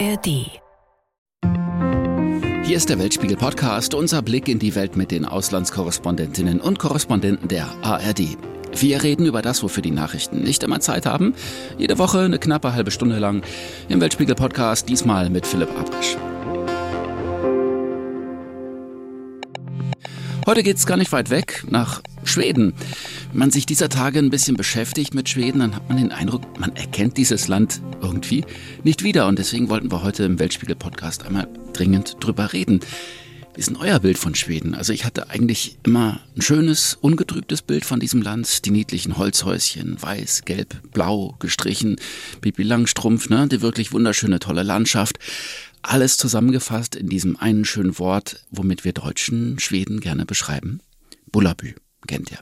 ARD. 0.00 0.26
Hier 2.66 2.76
ist 2.76 2.88
der 2.88 2.98
Weltspiegel 2.98 3.36
Podcast, 3.36 3.94
unser 3.94 4.22
Blick 4.22 4.48
in 4.48 4.58
die 4.58 4.74
Welt 4.74 4.96
mit 4.96 5.12
den 5.12 5.24
Auslandskorrespondentinnen 5.24 6.60
und 6.60 6.80
Korrespondenten 6.80 7.46
der 7.46 7.68
ARD. 7.82 8.36
Wir 8.76 9.02
reden 9.04 9.26
über 9.26 9.40
das, 9.40 9.62
wofür 9.62 9.82
die 9.82 9.92
Nachrichten 9.92 10.42
nicht 10.42 10.64
immer 10.64 10.80
Zeit 10.80 11.06
haben. 11.06 11.34
Jede 11.78 11.98
Woche 11.98 12.20
eine 12.20 12.40
knappe 12.40 12.72
halbe 12.72 12.90
Stunde 12.90 13.20
lang 13.20 13.44
im 13.88 14.00
Weltspiegel 14.00 14.34
Podcast, 14.34 14.88
diesmal 14.88 15.30
mit 15.30 15.46
Philipp 15.46 15.70
Abrisch. 15.78 16.16
Heute 20.46 20.62
geht's 20.62 20.86
gar 20.86 20.96
nicht 20.96 21.12
weit 21.12 21.30
weg, 21.30 21.64
nach 21.70 22.02
Schweden. 22.24 22.74
Wenn 23.34 23.40
man 23.40 23.50
sich 23.50 23.66
dieser 23.66 23.88
Tage 23.88 24.20
ein 24.20 24.30
bisschen 24.30 24.56
beschäftigt 24.56 25.12
mit 25.12 25.28
Schweden, 25.28 25.58
dann 25.58 25.74
hat 25.74 25.88
man 25.88 25.98
den 25.98 26.12
Eindruck, 26.12 26.60
man 26.60 26.76
erkennt 26.76 27.16
dieses 27.16 27.48
Land 27.48 27.80
irgendwie 28.00 28.44
nicht 28.84 29.02
wieder. 29.02 29.26
Und 29.26 29.40
deswegen 29.40 29.68
wollten 29.68 29.90
wir 29.90 30.04
heute 30.04 30.22
im 30.22 30.38
Weltspiegel-Podcast 30.38 31.26
einmal 31.26 31.48
dringend 31.72 32.18
drüber 32.20 32.52
reden. 32.52 32.78
Wie 33.52 33.58
ist 33.58 33.70
denn 33.70 33.76
euer 33.76 33.98
Bild 33.98 34.18
von 34.18 34.36
Schweden? 34.36 34.76
Also 34.76 34.92
ich 34.92 35.04
hatte 35.04 35.30
eigentlich 35.30 35.78
immer 35.82 36.20
ein 36.36 36.42
schönes, 36.42 36.96
ungetrübtes 37.00 37.62
Bild 37.62 37.84
von 37.84 37.98
diesem 37.98 38.22
Land. 38.22 38.66
Die 38.66 38.70
niedlichen 38.70 39.18
Holzhäuschen, 39.18 40.00
weiß, 40.00 40.44
gelb, 40.44 40.92
blau 40.92 41.34
gestrichen. 41.40 41.96
Bibi 42.40 42.62
Langstrumpf, 42.62 43.30
ne? 43.30 43.48
Die 43.48 43.62
wirklich 43.62 43.92
wunderschöne, 43.92 44.38
tolle 44.38 44.62
Landschaft. 44.62 45.18
Alles 45.82 46.18
zusammengefasst 46.18 46.94
in 46.94 47.08
diesem 47.08 47.36
einen 47.36 47.64
schönen 47.64 47.98
Wort, 47.98 48.44
womit 48.52 48.84
wir 48.84 48.92
Deutschen 48.92 49.58
Schweden 49.58 49.98
gerne 49.98 50.24
beschreiben. 50.24 50.78
Bullabü 51.32 51.74
kennt 52.06 52.30
ihr. 52.30 52.38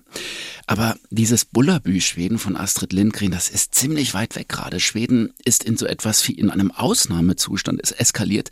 Aber 0.67 0.97
dieses 1.11 1.45
Bullabü-Schweden 1.45 2.39
von 2.39 2.57
Astrid 2.57 2.93
Lindgren, 2.93 3.31
das 3.31 3.49
ist 3.49 3.75
ziemlich 3.75 4.15
weit 4.15 4.37
weg 4.37 4.49
gerade. 4.49 4.81
Schweden 4.81 5.33
ist 5.45 5.65
in 5.65 5.77
so 5.77 5.87
etwas 5.87 6.27
wie 6.29 6.33
in 6.33 6.51
einem 6.51 6.71
Ausnahmezustand. 6.71 7.81
Es 7.83 7.93
eskaliert 7.93 8.51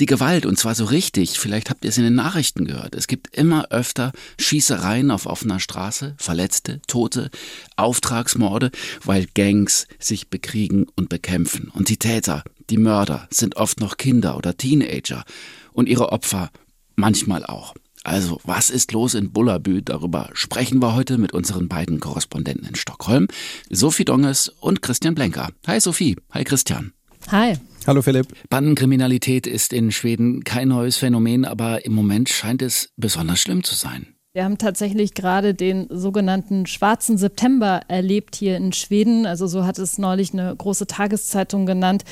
die 0.00 0.06
Gewalt 0.06 0.44
und 0.46 0.58
zwar 0.58 0.74
so 0.74 0.84
richtig. 0.84 1.38
Vielleicht 1.38 1.70
habt 1.70 1.84
ihr 1.84 1.90
es 1.90 1.98
in 1.98 2.04
den 2.04 2.14
Nachrichten 2.14 2.64
gehört. 2.64 2.94
Es 2.94 3.06
gibt 3.06 3.36
immer 3.36 3.70
öfter 3.70 4.12
Schießereien 4.38 5.10
auf 5.10 5.26
offener 5.26 5.60
Straße, 5.60 6.14
Verletzte, 6.18 6.80
Tote, 6.86 7.30
Auftragsmorde, 7.76 8.70
weil 9.04 9.26
Gangs 9.34 9.86
sich 9.98 10.28
bekriegen 10.28 10.86
und 10.96 11.08
bekämpfen. 11.08 11.68
Und 11.68 11.88
die 11.88 11.98
Täter, 11.98 12.42
die 12.70 12.78
Mörder 12.78 13.28
sind 13.30 13.56
oft 13.56 13.80
noch 13.80 13.96
Kinder 13.96 14.36
oder 14.36 14.56
Teenager 14.56 15.24
und 15.72 15.88
ihre 15.88 16.10
Opfer 16.10 16.50
manchmal 16.96 17.44
auch. 17.44 17.74
Also, 18.06 18.40
was 18.44 18.70
ist 18.70 18.92
los 18.92 19.14
in 19.14 19.32
Bullabü? 19.32 19.82
Darüber 19.82 20.30
sprechen 20.32 20.80
wir 20.80 20.94
heute 20.94 21.18
mit 21.18 21.32
unseren 21.32 21.66
beiden 21.66 21.98
Korrespondenten 21.98 22.68
in 22.68 22.76
Stockholm, 22.76 23.26
Sophie 23.68 24.04
Donges 24.04 24.48
und 24.60 24.80
Christian 24.80 25.16
Blenker. 25.16 25.48
Hi 25.66 25.80
Sophie, 25.80 26.14
hi 26.32 26.44
Christian. 26.44 26.92
Hi. 27.32 27.54
Hallo 27.84 28.02
Philipp. 28.02 28.28
Bandenkriminalität 28.48 29.48
ist 29.48 29.72
in 29.72 29.90
Schweden 29.90 30.44
kein 30.44 30.68
neues 30.68 30.98
Phänomen, 30.98 31.44
aber 31.44 31.84
im 31.84 31.94
Moment 31.94 32.28
scheint 32.28 32.62
es 32.62 32.90
besonders 32.96 33.40
schlimm 33.40 33.64
zu 33.64 33.74
sein. 33.74 34.15
Wir 34.36 34.44
haben 34.44 34.58
tatsächlich 34.58 35.14
gerade 35.14 35.54
den 35.54 35.86
sogenannten 35.88 36.66
Schwarzen 36.66 37.16
September 37.16 37.80
erlebt 37.88 38.36
hier 38.36 38.58
in 38.58 38.74
Schweden. 38.74 39.24
Also 39.24 39.46
so 39.46 39.64
hat 39.64 39.78
es 39.78 39.96
neulich 39.96 40.34
eine 40.34 40.54
große 40.54 40.86
Tageszeitung 40.86 41.64
genannt. 41.64 42.04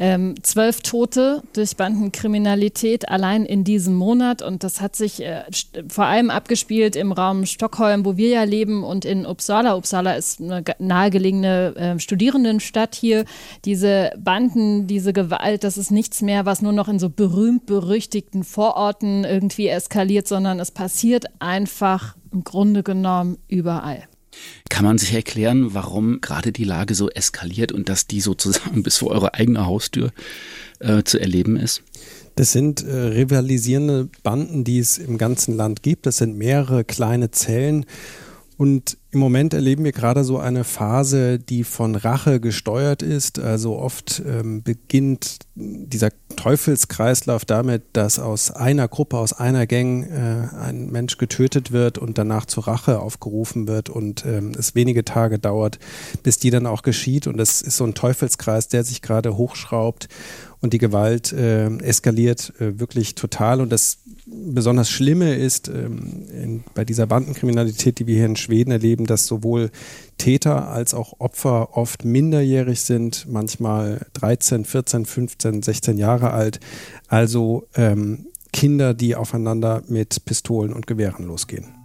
Ähm, 0.00 0.34
zwölf 0.42 0.80
Tote 0.80 1.44
durch 1.52 1.76
Bandenkriminalität 1.76 3.08
allein 3.08 3.44
in 3.44 3.62
diesem 3.62 3.94
Monat. 3.94 4.42
Und 4.42 4.64
das 4.64 4.80
hat 4.80 4.96
sich 4.96 5.22
äh, 5.22 5.44
vor 5.86 6.06
allem 6.06 6.30
abgespielt 6.30 6.96
im 6.96 7.12
Raum 7.12 7.46
Stockholm, 7.46 8.04
wo 8.04 8.16
wir 8.16 8.30
ja 8.30 8.42
leben, 8.42 8.82
und 8.82 9.04
in 9.04 9.24
Uppsala. 9.24 9.76
Uppsala 9.76 10.14
ist 10.14 10.40
eine 10.40 10.64
nahegelegene 10.80 11.76
äh, 11.76 12.00
Studierendenstadt 12.00 12.96
hier. 12.96 13.24
Diese 13.64 14.10
Banden, 14.18 14.88
diese 14.88 15.12
Gewalt, 15.12 15.62
das 15.62 15.78
ist 15.78 15.92
nichts 15.92 16.22
mehr, 16.22 16.44
was 16.44 16.60
nur 16.60 16.72
noch 16.72 16.88
in 16.88 16.98
so 16.98 17.08
berühmt-berüchtigten 17.08 18.42
Vororten 18.42 19.22
irgendwie 19.22 19.68
eskaliert, 19.68 20.26
sondern 20.26 20.58
es 20.58 20.72
passiert 20.72 21.26
einfach 21.38 21.67
einfach 21.68 22.16
im 22.32 22.44
Grunde 22.44 22.82
genommen 22.82 23.36
überall. 23.46 24.08
Kann 24.70 24.84
man 24.86 24.96
sich 24.96 25.12
erklären, 25.12 25.74
warum 25.74 26.20
gerade 26.20 26.50
die 26.50 26.64
Lage 26.64 26.94
so 26.94 27.10
eskaliert 27.10 27.72
und 27.72 27.88
dass 27.90 28.06
die 28.06 28.20
sozusagen 28.20 28.82
bis 28.84 28.98
vor 28.98 29.10
eure 29.10 29.34
eigene 29.34 29.66
Haustür 29.66 30.10
äh, 30.78 31.02
zu 31.02 31.20
erleben 31.20 31.56
ist? 31.56 31.82
Das 32.36 32.52
sind 32.52 32.82
äh, 32.82 32.94
rivalisierende 32.94 34.08
Banden, 34.22 34.64
die 34.64 34.78
es 34.78 34.96
im 34.96 35.18
ganzen 35.18 35.56
Land 35.56 35.82
gibt. 35.82 36.06
Das 36.06 36.18
sind 36.18 36.38
mehrere 36.38 36.84
kleine 36.84 37.30
Zellen. 37.32 37.84
Und 38.56 38.96
im 39.10 39.20
Moment 39.20 39.54
erleben 39.54 39.84
wir 39.84 39.92
gerade 39.92 40.22
so 40.22 40.38
eine 40.38 40.64
Phase, 40.64 41.38
die 41.38 41.64
von 41.64 41.94
Rache 41.94 42.40
gesteuert 42.40 43.02
ist. 43.02 43.38
Also 43.38 43.78
oft 43.78 44.22
ähm, 44.26 44.62
beginnt 44.62 45.38
dieser 45.54 46.10
Teufelskreislauf 46.36 47.46
damit, 47.46 47.84
dass 47.94 48.18
aus 48.18 48.50
einer 48.50 48.86
Gruppe, 48.86 49.16
aus 49.16 49.32
einer 49.32 49.66
Gang 49.66 50.04
äh, 50.04 50.54
ein 50.56 50.90
Mensch 50.90 51.16
getötet 51.16 51.72
wird 51.72 51.96
und 51.96 52.18
danach 52.18 52.44
zur 52.44 52.68
Rache 52.68 53.00
aufgerufen 53.00 53.66
wird 53.66 53.88
und 53.88 54.26
ähm, 54.26 54.52
es 54.58 54.74
wenige 54.74 55.06
Tage 55.06 55.38
dauert, 55.38 55.78
bis 56.22 56.38
die 56.38 56.50
dann 56.50 56.66
auch 56.66 56.82
geschieht. 56.82 57.26
Und 57.26 57.40
es 57.40 57.62
ist 57.62 57.78
so 57.78 57.84
ein 57.84 57.94
Teufelskreis, 57.94 58.68
der 58.68 58.84
sich 58.84 59.00
gerade 59.00 59.38
hochschraubt 59.38 60.08
und 60.60 60.72
die 60.72 60.78
Gewalt 60.78 61.32
äh, 61.32 61.68
eskaliert 61.78 62.52
äh, 62.60 62.78
wirklich 62.80 63.14
total. 63.14 63.60
Und 63.60 63.70
das 63.70 63.98
besonders 64.26 64.90
Schlimme 64.90 65.34
ist 65.34 65.68
ähm, 65.68 66.26
in, 66.32 66.64
bei 66.74 66.84
dieser 66.84 67.06
Bandenkriminalität, 67.06 67.98
die 67.98 68.06
wir 68.06 68.16
hier 68.16 68.26
in 68.26 68.36
Schweden 68.36 68.70
erleben, 68.70 69.06
dass 69.06 69.26
sowohl 69.26 69.70
Täter 70.18 70.68
als 70.68 70.94
auch 70.94 71.20
Opfer 71.20 71.76
oft 71.76 72.04
minderjährig 72.04 72.80
sind, 72.80 73.26
manchmal 73.28 74.06
13, 74.14 74.64
14, 74.64 75.06
15, 75.06 75.62
16 75.62 75.98
Jahre 75.98 76.32
alt. 76.32 76.60
Also 77.06 77.68
ähm, 77.74 78.26
Kinder, 78.52 78.94
die 78.94 79.14
aufeinander 79.14 79.82
mit 79.88 80.24
Pistolen 80.24 80.72
und 80.72 80.86
Gewehren 80.86 81.24
losgehen. 81.24 81.77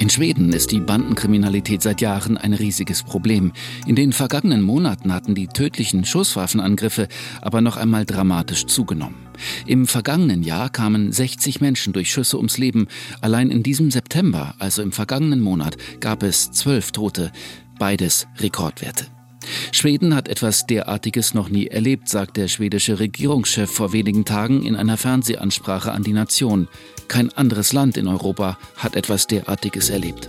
In 0.00 0.10
Schweden 0.10 0.52
ist 0.52 0.70
die 0.70 0.78
Bandenkriminalität 0.78 1.82
seit 1.82 2.00
Jahren 2.00 2.38
ein 2.38 2.52
riesiges 2.52 3.02
Problem. 3.02 3.52
In 3.84 3.96
den 3.96 4.12
vergangenen 4.12 4.62
Monaten 4.62 5.12
hatten 5.12 5.34
die 5.34 5.48
tödlichen 5.48 6.04
Schusswaffenangriffe 6.04 7.08
aber 7.42 7.60
noch 7.62 7.76
einmal 7.76 8.06
dramatisch 8.06 8.66
zugenommen. 8.66 9.16
Im 9.66 9.88
vergangenen 9.88 10.44
Jahr 10.44 10.70
kamen 10.70 11.10
60 11.10 11.60
Menschen 11.60 11.92
durch 11.92 12.12
Schüsse 12.12 12.36
ums 12.36 12.58
Leben. 12.58 12.86
Allein 13.22 13.50
in 13.50 13.64
diesem 13.64 13.90
September, 13.90 14.54
also 14.60 14.82
im 14.82 14.92
vergangenen 14.92 15.40
Monat, 15.40 15.76
gab 15.98 16.22
es 16.22 16.52
zwölf 16.52 16.92
Tote. 16.92 17.32
Beides 17.80 18.28
Rekordwerte. 18.38 19.06
Schweden 19.72 20.14
hat 20.14 20.28
etwas 20.28 20.66
derartiges 20.66 21.34
noch 21.34 21.48
nie 21.48 21.66
erlebt, 21.66 22.08
sagt 22.08 22.36
der 22.36 22.46
schwedische 22.46 23.00
Regierungschef 23.00 23.70
vor 23.70 23.92
wenigen 23.92 24.24
Tagen 24.24 24.62
in 24.62 24.76
einer 24.76 24.96
Fernsehansprache 24.96 25.90
an 25.90 26.04
die 26.04 26.12
Nation. 26.12 26.68
Kein 27.08 27.32
anderes 27.32 27.72
Land 27.72 27.96
in 27.96 28.06
Europa 28.06 28.58
hat 28.76 28.94
etwas 28.94 29.26
derartiges 29.26 29.90
erlebt. 29.90 30.28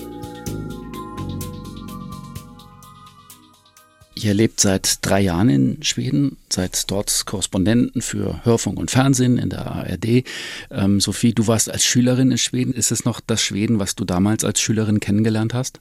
Ihr 4.15 4.33
lebt 4.33 4.59
seit 4.59 5.05
drei 5.05 5.21
Jahren 5.21 5.49
in 5.49 5.83
Schweden, 5.83 6.37
seid 6.49 6.91
dort 6.91 7.25
Korrespondenten 7.25 8.01
für 8.01 8.43
Hörfunk 8.43 8.77
und 8.77 8.91
Fernsehen 8.91 9.37
in 9.37 9.49
der 9.49 9.65
ARD. 9.65 10.25
Ähm, 10.71 10.99
Sophie, 10.99 11.33
du 11.33 11.47
warst 11.47 11.69
als 11.69 11.85
Schülerin 11.85 12.31
in 12.31 12.37
Schweden. 12.37 12.73
Ist 12.73 12.91
es 12.91 13.05
noch 13.05 13.21
das 13.21 13.41
Schweden, 13.41 13.79
was 13.79 13.95
du 13.95 14.03
damals 14.03 14.43
als 14.43 14.59
Schülerin 14.59 14.99
kennengelernt 14.99 15.53
hast? 15.53 15.79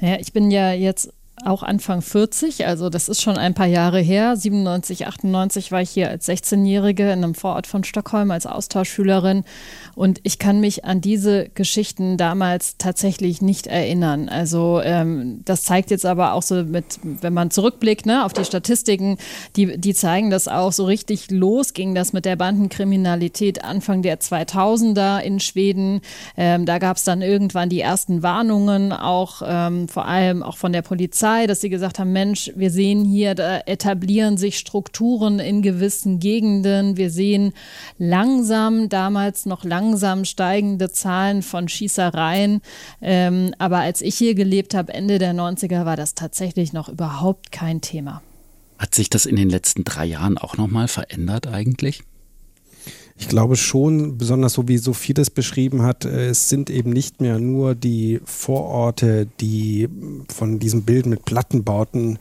Ja, 0.00 0.18
ich 0.18 0.32
bin 0.32 0.50
ja 0.50 0.72
jetzt 0.72 1.12
auch 1.44 1.62
Anfang 1.62 2.02
40, 2.02 2.66
also 2.66 2.90
das 2.90 3.08
ist 3.08 3.22
schon 3.22 3.38
ein 3.38 3.54
paar 3.54 3.66
Jahre 3.66 4.00
her. 4.00 4.36
97, 4.36 5.06
98 5.06 5.72
war 5.72 5.80
ich 5.80 5.90
hier 5.90 6.08
als 6.10 6.28
16-Jährige 6.28 7.04
in 7.04 7.24
einem 7.24 7.34
Vorort 7.34 7.66
von 7.66 7.84
Stockholm 7.84 8.30
als 8.30 8.46
Austauschschülerin 8.46 9.44
und 9.94 10.20
ich 10.22 10.38
kann 10.38 10.60
mich 10.60 10.84
an 10.84 11.00
diese 11.00 11.48
Geschichten 11.50 12.16
damals 12.16 12.76
tatsächlich 12.78 13.42
nicht 13.42 13.66
erinnern. 13.66 14.28
Also 14.28 14.80
ähm, 14.82 15.42
das 15.44 15.62
zeigt 15.62 15.90
jetzt 15.90 16.06
aber 16.06 16.32
auch 16.32 16.42
so 16.42 16.64
mit, 16.64 16.98
wenn 17.02 17.32
man 17.32 17.50
zurückblickt 17.50 18.06
ne, 18.06 18.24
auf 18.24 18.32
die 18.32 18.44
Statistiken, 18.44 19.18
die, 19.56 19.78
die 19.78 19.94
zeigen 19.94 20.30
das 20.30 20.48
auch 20.48 20.72
so 20.72 20.84
richtig 20.84 21.30
los 21.30 21.72
ging 21.72 21.94
das 21.94 22.12
mit 22.12 22.24
der 22.24 22.36
Bandenkriminalität 22.36 23.64
Anfang 23.64 24.02
der 24.02 24.20
2000er 24.20 25.20
in 25.20 25.40
Schweden. 25.40 26.00
Ähm, 26.36 26.66
da 26.66 26.78
gab 26.78 26.96
es 26.96 27.04
dann 27.04 27.22
irgendwann 27.22 27.68
die 27.68 27.80
ersten 27.80 28.22
Warnungen, 28.22 28.92
auch 28.92 29.42
ähm, 29.44 29.88
vor 29.88 30.06
allem 30.06 30.42
auch 30.42 30.56
von 30.56 30.72
der 30.72 30.82
Polizei 30.82 31.27
Polizei, 31.28 31.46
dass 31.46 31.60
sie 31.60 31.68
gesagt 31.68 31.98
haben, 31.98 32.12
Mensch, 32.12 32.50
wir 32.56 32.70
sehen 32.70 33.04
hier, 33.04 33.34
da 33.34 33.60
etablieren 33.66 34.38
sich 34.38 34.58
Strukturen 34.58 35.38
in 35.38 35.60
gewissen 35.60 36.20
Gegenden. 36.20 36.96
Wir 36.96 37.10
sehen 37.10 37.52
langsam, 37.98 38.88
damals 38.88 39.44
noch 39.44 39.64
langsam 39.64 40.24
steigende 40.24 40.90
Zahlen 40.90 41.42
von 41.42 41.68
Schießereien. 41.68 42.62
Ähm, 43.02 43.54
aber 43.58 43.78
als 43.78 44.00
ich 44.00 44.16
hier 44.16 44.34
gelebt 44.34 44.74
habe, 44.74 44.94
Ende 44.94 45.18
der 45.18 45.34
90er, 45.34 45.84
war 45.84 45.96
das 45.96 46.14
tatsächlich 46.14 46.72
noch 46.72 46.88
überhaupt 46.88 47.52
kein 47.52 47.82
Thema. 47.82 48.22
Hat 48.78 48.94
sich 48.94 49.10
das 49.10 49.26
in 49.26 49.36
den 49.36 49.50
letzten 49.50 49.84
drei 49.84 50.06
Jahren 50.06 50.38
auch 50.38 50.56
nochmal 50.56 50.88
verändert 50.88 51.46
eigentlich? 51.46 52.04
Ich 53.20 53.28
glaube 53.28 53.56
schon, 53.56 54.16
besonders 54.16 54.52
so 54.52 54.68
wie 54.68 54.78
Sophie 54.78 55.12
das 55.12 55.28
beschrieben 55.28 55.82
hat, 55.82 56.04
äh, 56.04 56.28
es 56.28 56.48
sind 56.48 56.70
eben 56.70 56.90
nicht 56.90 57.20
mehr 57.20 57.40
nur 57.40 57.74
die 57.74 58.20
Vororte, 58.24 59.26
die 59.40 59.88
von 60.32 60.60
diesem 60.60 60.82
Bild 60.82 61.06
mit 61.06 61.24
Plattenbauten 61.24 62.18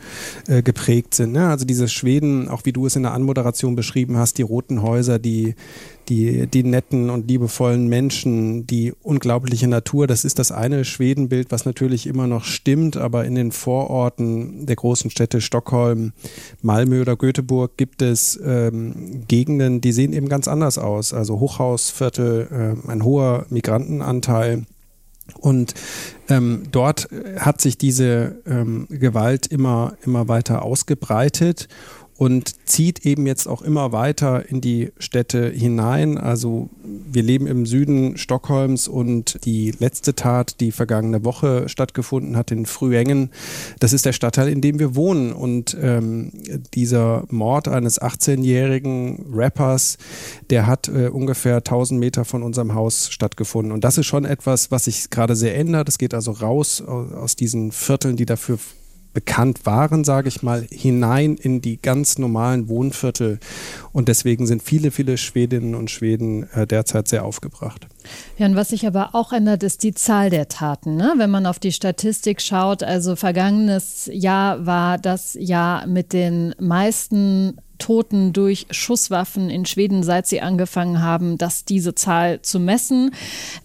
äh, 0.47 0.63
geprägt 0.63 1.13
sind. 1.13 1.33
Ne? 1.33 1.49
Also 1.49 1.65
diese 1.65 1.87
Schweden, 1.87 2.49
auch 2.49 2.65
wie 2.65 2.73
du 2.73 2.87
es 2.87 2.95
in 2.95 3.03
der 3.03 3.13
Anmoderation 3.13 3.75
beschrieben 3.75 4.17
hast, 4.17 4.39
die 4.39 4.41
roten 4.41 4.81
Häuser, 4.81 5.19
die, 5.19 5.53
die, 6.09 6.47
die 6.47 6.63
netten 6.63 7.09
und 7.09 7.27
liebevollen 7.27 7.87
Menschen, 7.87 8.65
die 8.65 8.93
unglaubliche 9.03 9.67
Natur, 9.67 10.07
das 10.07 10.23
ist 10.25 10.39
das 10.39 10.51
eine 10.51 10.85
Schwedenbild, 10.85 11.51
was 11.51 11.65
natürlich 11.65 12.07
immer 12.07 12.27
noch 12.27 12.45
stimmt, 12.45 12.97
aber 12.97 13.25
in 13.25 13.35
den 13.35 13.51
Vororten 13.51 14.65
der 14.65 14.75
großen 14.75 15.09
Städte 15.09 15.41
Stockholm, 15.41 16.13
Malmö 16.61 17.01
oder 17.01 17.15
Göteborg 17.15 17.77
gibt 17.77 18.01
es 18.01 18.39
ähm, 18.43 19.23
Gegenden, 19.27 19.81
die 19.81 19.91
sehen 19.91 20.13
eben 20.13 20.29
ganz 20.29 20.47
anders 20.47 20.77
aus. 20.77 21.13
Also 21.13 21.39
Hochhausviertel, 21.39 22.47
äh, 22.87 22.89
ein 22.89 23.03
hoher 23.03 23.45
Migrantenanteil. 23.49 24.65
Und 25.41 25.73
ähm, 26.29 26.63
dort 26.71 27.09
hat 27.37 27.59
sich 27.59 27.77
diese 27.77 28.37
ähm, 28.45 28.87
Gewalt 28.89 29.47
immer, 29.47 29.97
immer 30.05 30.29
weiter 30.29 30.63
ausgebreitet 30.63 31.67
und 32.17 32.67
zieht 32.67 33.05
eben 33.05 33.27
jetzt 33.27 33.47
auch 33.47 33.61
immer 33.61 33.91
weiter 33.91 34.49
in 34.49 34.59
die 34.59 34.91
Städte 34.97 35.49
hinein. 35.49 36.17
Also 36.17 36.69
wir 36.83 37.21
leben 37.21 37.45
im 37.45 37.65
Süden 37.65 38.17
Stockholms 38.17 38.87
und 38.87 39.45
die 39.45 39.71
letzte 39.77 40.15
Tat, 40.15 40.59
die 40.59 40.71
vergangene 40.71 41.23
Woche 41.23 41.69
stattgefunden 41.69 42.35
hat 42.35 42.51
in 42.51 42.65
Frühengen, 42.65 43.29
das 43.79 43.93
ist 43.93 44.05
der 44.05 44.13
Stadtteil, 44.13 44.49
in 44.49 44.61
dem 44.61 44.79
wir 44.79 44.95
wohnen. 44.95 45.31
Und 45.31 45.77
ähm, 45.79 46.31
dieser 46.73 47.25
Mord 47.29 47.67
eines 47.67 48.01
18-jährigen 48.01 49.27
Rappers, 49.33 49.97
der 50.49 50.65
hat 50.65 50.87
äh, 50.87 51.09
ungefähr 51.09 51.57
1000 51.57 51.99
Meter 51.99 52.25
von 52.25 52.41
unserem 52.41 52.73
Haus 52.73 53.09
stattgefunden. 53.11 53.71
Und 53.71 53.83
das 53.83 53.99
ist 53.99 54.07
schon 54.07 54.25
etwas, 54.25 54.71
was 54.71 54.85
sich 54.85 55.11
gerade 55.11 55.35
sehr 55.35 55.55
ändert. 55.55 55.87
Es 55.87 55.99
geht 55.99 56.15
also 56.15 56.31
raus 56.31 56.81
aus 56.81 57.35
diesen 57.35 57.71
Vierteln, 57.71 58.17
die 58.17 58.25
dafür 58.25 58.57
bekannt 59.17 59.65
waren, 59.65 60.03
sage 60.03 60.27
ich 60.27 60.43
mal, 60.43 60.67
hinein 60.69 61.37
in 61.37 61.59
die 61.59 61.81
ganz 61.81 62.19
normalen 62.19 62.69
Wohnviertel. 62.69 63.39
Und 63.91 64.09
deswegen 64.09 64.45
sind 64.45 64.61
viele, 64.61 64.91
viele 64.91 65.17
Schwedinnen 65.17 65.73
und 65.73 65.89
Schweden 65.89 66.43
äh, 66.53 66.67
derzeit 66.67 67.07
sehr 67.07 67.25
aufgebracht. 67.25 67.87
Ja, 68.37 68.45
und 68.45 68.55
was 68.55 68.69
sich 68.69 68.85
aber 68.85 69.15
auch 69.15 69.33
ändert, 69.33 69.63
ist 69.63 69.81
die 69.81 69.95
Zahl 69.95 70.29
der 70.29 70.49
Taten. 70.49 70.97
Ne? 70.97 71.15
Wenn 71.17 71.31
man 71.31 71.47
auf 71.47 71.57
die 71.57 71.71
Statistik 71.71 72.43
schaut, 72.43 72.83
also 72.83 73.15
vergangenes 73.15 74.07
Jahr 74.13 74.67
war 74.67 74.99
das 74.99 75.35
Jahr 75.39 75.87
mit 75.87 76.13
den 76.13 76.53
meisten 76.59 77.57
Toten 77.77 78.33
durch 78.33 78.67
Schusswaffen 78.71 79.49
in 79.49 79.65
Schweden, 79.65 80.03
seit 80.03 80.27
sie 80.27 80.41
angefangen 80.41 81.01
haben, 81.01 81.37
das 81.37 81.65
diese 81.65 81.95
Zahl 81.95 82.41
zu 82.41 82.59
messen. 82.59 83.11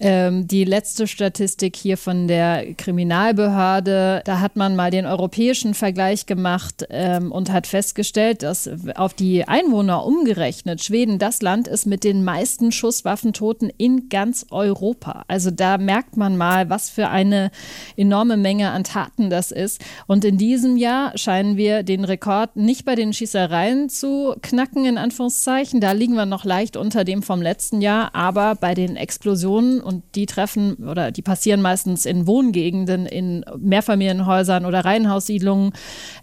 Ähm, 0.01 0.47
die 0.47 0.65
letzte 0.65 1.07
Statistik 1.07 1.77
hier 1.77 1.97
von 1.97 2.29
der 2.29 2.75
Kriminalbehörde, 2.75 4.23
da 4.25 4.41
hat 4.41 4.57
man 4.57 4.77
mal 4.77 4.91
den 4.91 5.07
europäischen 5.07 5.75
Vergleich 5.75 6.27
gemacht 6.27 6.87
ähm, 6.91 7.33
und 7.33 7.51
hat 7.51 7.67
festgestellt, 7.67 8.43
dass 8.43 8.69
auf 8.97 9.15
die 9.15 9.47
Einwohner 9.47 10.05
umgerechnet 10.05 10.83
Schweden 10.83 11.19
das 11.19 11.43
Land 11.43 11.69
ist 11.69 11.87
mit 11.87 12.05
den 12.05 12.25
meisten 12.25 12.73
Schusswaffentoten 12.73 13.71
in 13.77 14.09
ganz 14.09 14.47
Europa. 14.51 15.25
Also 15.29 15.51
da 15.51 15.79
merkt 15.79 16.17
man 16.17 16.37
mal, 16.37 16.71
was 16.71 16.91
für 16.91 17.09
eine 17.09 17.51
enorme 17.97 18.37
Menge 18.37 18.71
an 18.71 18.85
Taten 18.85 19.31
das 19.31 19.53
ist. 19.53 19.81
Und 20.07 20.25
in 20.25 20.39
diesem 20.39 20.77
Jahr 20.77 21.17
scheinen 21.17 21.57
wir 21.57 21.83
den 21.83 22.05
Rekord 22.05 22.57
nicht 22.57 22.85
bei 22.85 22.95
den 22.95 23.13
Schießereien 23.13 23.89
zu 23.89 24.02
zu 24.03 24.35
knacken, 24.43 24.85
in 24.85 24.99
Anführungszeichen. 24.99 25.81
Da 25.81 25.93
liegen 25.93 26.15
wir 26.15 26.27
noch 26.27 26.45
leicht 26.45 26.77
unter 26.77 27.05
dem 27.05 27.23
vom 27.23 27.41
letzten 27.41 27.81
Jahr, 27.81 28.13
aber 28.17 28.57
bei 28.57 28.75
den 28.75 28.97
Explosionen 28.97 29.81
und 29.81 30.03
die 30.17 30.27
treffen 30.27 30.75
oder 30.89 31.13
die 31.13 31.23
passieren 31.23 31.63
meistens 31.63 32.05
in 32.05 32.27
Wohngegenden, 32.27 33.07
in 33.07 33.45
Mehrfamilienhäusern 33.57 34.67
oder 34.67 34.85
Reihenhaussiedlungen. 34.85 35.73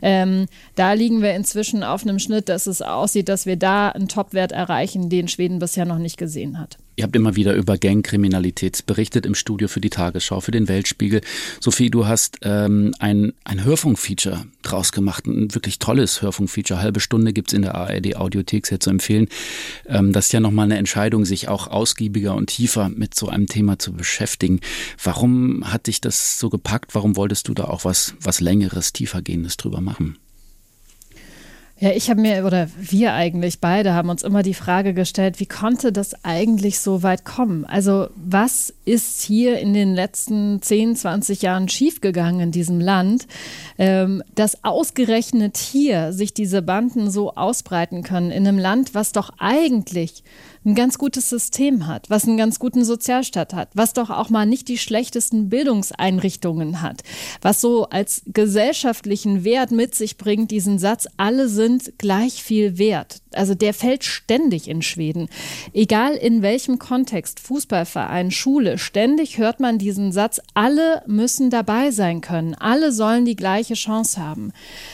Ähm, 0.01 0.47
da 0.75 0.91
liegen 0.91 1.21
wir 1.21 1.33
inzwischen 1.35 1.81
auf 1.85 2.03
einem 2.03 2.19
Schnitt, 2.19 2.49
dass 2.49 2.67
es 2.67 2.81
aussieht, 2.81 3.29
dass 3.29 3.45
wir 3.45 3.55
da 3.55 3.87
einen 3.87 4.09
Topwert 4.09 4.51
erreichen, 4.51 5.09
den 5.09 5.29
Schweden 5.29 5.59
bisher 5.59 5.85
noch 5.85 5.99
nicht 5.99 6.17
gesehen 6.17 6.59
hat. 6.59 6.79
Ihr 6.99 7.03
habt 7.03 7.15
immer 7.15 7.37
wieder 7.37 7.55
über 7.55 7.77
Gangkriminalität 7.77 8.85
berichtet 8.85 9.25
im 9.25 9.33
Studio 9.33 9.69
für 9.69 9.79
die 9.79 9.89
Tagesschau, 9.89 10.41
für 10.41 10.51
den 10.51 10.67
Weltspiegel. 10.67 11.21
Sophie, 11.61 11.89
du 11.89 12.07
hast 12.07 12.39
ähm, 12.41 12.93
ein, 12.99 13.31
ein 13.45 13.63
Hörfunkfeature 13.63 14.45
draus 14.63 14.91
gemacht, 14.91 15.25
ein 15.25 15.55
wirklich 15.55 15.79
tolles 15.79 16.21
Hörfunkfeature. 16.21 16.81
Halbe 16.81 16.99
Stunde 16.99 17.31
gibt's 17.31 17.53
in 17.53 17.61
der 17.61 17.75
ARD 17.75 18.17
Audiothek 18.17 18.67
sehr 18.67 18.81
zu 18.81 18.89
empfehlen. 18.89 19.29
Ähm, 19.85 20.11
das 20.11 20.25
ist 20.25 20.33
ja 20.33 20.41
nochmal 20.41 20.65
eine 20.65 20.77
Entscheidung, 20.77 21.23
sich 21.23 21.47
auch 21.47 21.67
ausgiebiger 21.67 22.35
und 22.35 22.47
tiefer 22.47 22.89
mit 22.89 23.15
so 23.15 23.29
einem 23.29 23.47
Thema 23.47 23.79
zu 23.79 23.93
beschäftigen. 23.93 24.59
Warum 25.01 25.71
hat 25.71 25.87
dich 25.87 26.01
das 26.01 26.37
so 26.37 26.49
gepackt? 26.49 26.95
Warum 26.95 27.15
wolltest 27.15 27.47
du 27.47 27.53
da 27.53 27.63
auch 27.63 27.85
was, 27.85 28.13
was 28.19 28.41
Längeres, 28.41 28.91
tiefergehendes 28.91 29.55
drüber 29.55 29.79
machen? 29.79 30.17
Ja, 31.81 31.91
ich 31.91 32.09
habe 32.09 32.19
mir, 32.19 32.45
oder 32.45 32.67
wir 32.77 33.13
eigentlich 33.13 33.61
beide 33.61 33.93
haben 33.93 34.09
uns 34.09 34.23
immer 34.23 34.43
die 34.43 34.53
Frage 34.53 34.93
gestellt, 34.93 35.39
wie 35.39 35.45
konnte 35.45 35.93
das 35.93 36.25
eigentlich 36.25 36.81
so 36.81 37.03
weit 37.03 37.23
kommen? 37.23 37.63
Also 37.63 38.09
was 38.17 38.73
ist 38.83 39.21
hier 39.21 39.59
in 39.59 39.73
den 39.73 39.95
letzten 39.95 40.61
10, 40.61 40.97
20 40.97 41.41
Jahren 41.41 41.69
schiefgegangen 41.69 42.41
in 42.41 42.51
diesem 42.51 42.81
Land, 42.81 43.27
ähm, 43.77 44.21
dass 44.35 44.65
ausgerechnet 44.65 45.55
hier 45.55 46.11
sich 46.11 46.33
diese 46.33 46.61
Banden 46.61 47.09
so 47.09 47.35
ausbreiten 47.35 48.03
können, 48.03 48.31
in 48.31 48.45
einem 48.45 48.59
Land, 48.59 48.93
was 48.93 49.13
doch 49.13 49.31
eigentlich 49.37 50.25
ein 50.69 50.75
ganz 50.75 50.97
gutes 50.97 51.29
System 51.29 51.87
hat, 51.87 52.09
was 52.09 52.25
einen 52.25 52.37
ganz 52.37 52.59
guten 52.59 52.85
Sozialstaat 52.85 53.53
hat, 53.53 53.69
was 53.73 53.93
doch 53.93 54.09
auch 54.09 54.29
mal 54.29 54.45
nicht 54.45 54.67
die 54.67 54.77
schlechtesten 54.77 55.49
Bildungseinrichtungen 55.49 56.81
hat, 56.81 57.01
was 57.41 57.59
so 57.59 57.89
als 57.89 58.21
gesellschaftlichen 58.27 59.43
Wert 59.43 59.71
mit 59.71 59.95
sich 59.95 60.17
bringt, 60.17 60.51
diesen 60.51 60.77
Satz, 60.77 61.07
alle 61.17 61.49
sind 61.49 61.97
gleich 61.97 62.43
viel 62.43 62.77
wert. 62.77 63.21
Also 63.33 63.53
der 63.53 63.73
fällt 63.73 64.03
ständig 64.03 64.67
in 64.67 64.81
Schweden. 64.81 65.29
Egal 65.73 66.15
in 66.15 66.41
welchem 66.41 66.79
Kontext, 66.79 67.39
Fußballverein, 67.39 68.31
Schule, 68.31 68.77
ständig 68.77 69.37
hört 69.37 69.59
man 69.59 69.77
diesen 69.77 70.11
Satz, 70.11 70.41
alle 70.53 71.03
müssen 71.05 71.49
dabei 71.49 71.91
sein 71.91 72.21
können, 72.21 72.55
alle 72.55 72.91
sollen 72.91 73.25
die 73.25 73.35
gleiche 73.35 73.75
Chance 73.75 74.19
haben. 74.19 74.51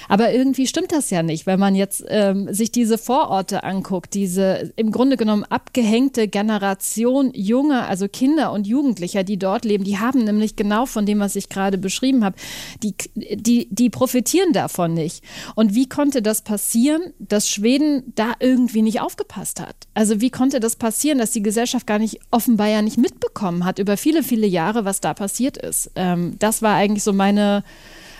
Aber 0.10 0.33
irgendwie 0.33 0.68
stimmt 0.68 0.92
das 0.92 1.10
ja 1.10 1.24
nicht, 1.24 1.45
wenn 1.45 1.60
man 1.60 1.75
jetzt 1.75 2.04
ähm, 2.07 2.54
sich 2.54 2.72
diese 2.72 2.98
Vororte 2.98 3.63
anguckt, 3.63 4.13
diese 4.13 4.74
im 4.75 4.92
Grunde 4.92 5.18
genommen 5.18 5.45
abgehängte 5.65 6.27
Generation 6.27 7.31
junger, 7.33 7.88
also 7.88 8.07
Kinder 8.07 8.51
und 8.51 8.67
Jugendlicher, 8.67 9.23
die 9.23 9.38
dort 9.38 9.65
leben, 9.65 9.83
die 9.83 9.97
haben 9.97 10.23
nämlich 10.23 10.56
genau 10.56 10.85
von 10.85 11.06
dem, 11.06 11.19
was 11.19 11.35
ich 11.35 11.50
gerade 11.50 11.77
beschrieben 11.77 12.23
habe, 12.23 12.38
die, 12.83 12.94
die, 13.15 13.67
die 13.71 13.89
profitieren 13.89 14.53
davon 14.53 14.94
nicht. 14.94 15.23
Und 15.56 15.73
wie 15.75 15.89
konnte 15.89 16.22
das 16.22 16.43
passieren, 16.43 17.13
dass 17.19 17.50
Schweden 17.50 18.13
da 18.15 18.34
irgendwie 18.39 18.84
nicht 18.84 19.01
aufgepasst 19.01 19.60
hat? 19.60 19.75
Also 19.93 20.22
wie 20.22 20.29
konnte 20.29 20.60
das 20.60 20.75
passieren, 20.75 21.17
dass 21.17 21.31
die 21.31 21.43
Gesellschaft 21.43 21.88
gar 21.88 22.00
nicht 22.00 22.19
offenbar 22.31 22.67
ja 22.67 22.81
nicht 22.81 22.98
mitbekommen 22.98 23.65
hat 23.65 23.79
über 23.79 23.98
viele, 23.98 24.24
viele 24.24 24.48
Jahre, 24.48 24.86
was 24.86 25.01
da 25.01 25.13
passiert 25.13 25.57
ist? 25.57 25.91
Ähm, 25.95 26.36
das 26.39 26.62
war 26.62 26.75
eigentlich 26.75 27.03
so 27.03 27.12
meine, 27.12 27.63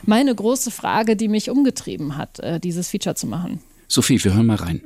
meine 0.04 0.34
große 0.34 0.72
Frage, 0.72 1.16
die 1.16 1.28
mich 1.28 1.50
umgetrieben 1.50 2.18
hat, 2.18 2.40
äh, 2.40 2.60
dieses 2.60 2.90
Feature 2.90 3.16
zu 3.16 3.28
machen. 3.28 3.62
Sophie, 3.88 4.22
wir 4.24 4.34
hören 4.34 4.48
mal 4.48 4.56
rein. 4.56 4.82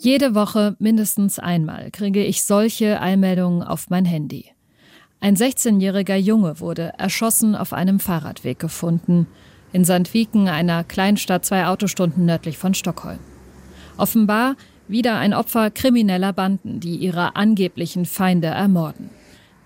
Jede 0.00 0.36
Woche 0.36 0.76
mindestens 0.78 1.40
einmal 1.40 1.90
kriege 1.90 2.24
ich 2.24 2.44
solche 2.44 3.00
Eilmeldungen 3.00 3.64
auf 3.64 3.90
mein 3.90 4.04
Handy. 4.04 4.44
Ein 5.18 5.36
16-jähriger 5.36 6.14
Junge 6.14 6.60
wurde 6.60 6.92
erschossen 6.96 7.56
auf 7.56 7.72
einem 7.72 7.98
Fahrradweg 7.98 8.60
gefunden, 8.60 9.26
in 9.72 9.84
Sandviken, 9.84 10.48
einer 10.48 10.84
Kleinstadt 10.84 11.44
zwei 11.44 11.66
Autostunden 11.66 12.24
nördlich 12.24 12.58
von 12.58 12.74
Stockholm. 12.74 13.18
Offenbar 13.96 14.54
wieder 14.86 15.18
ein 15.18 15.34
Opfer 15.34 15.70
krimineller 15.70 16.32
Banden, 16.32 16.78
die 16.78 16.94
ihre 16.94 17.34
angeblichen 17.34 18.06
Feinde 18.06 18.46
ermorden. 18.46 19.10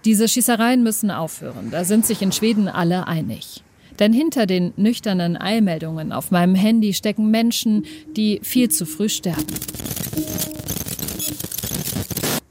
Diese 0.06 0.28
Schießereien 0.28 0.82
müssen 0.82 1.10
aufhören, 1.10 1.70
da 1.70 1.84
sind 1.84 2.06
sich 2.06 2.22
in 2.22 2.32
Schweden 2.32 2.68
alle 2.68 3.06
einig. 3.06 3.62
Denn 3.98 4.12
hinter 4.12 4.46
den 4.46 4.72
nüchternen 4.76 5.36
Eilmeldungen 5.40 6.12
auf 6.12 6.30
meinem 6.30 6.54
Handy 6.54 6.92
stecken 6.92 7.30
Menschen, 7.30 7.84
die 8.16 8.40
viel 8.42 8.68
zu 8.70 8.86
früh 8.86 9.08
sterben. 9.08 9.46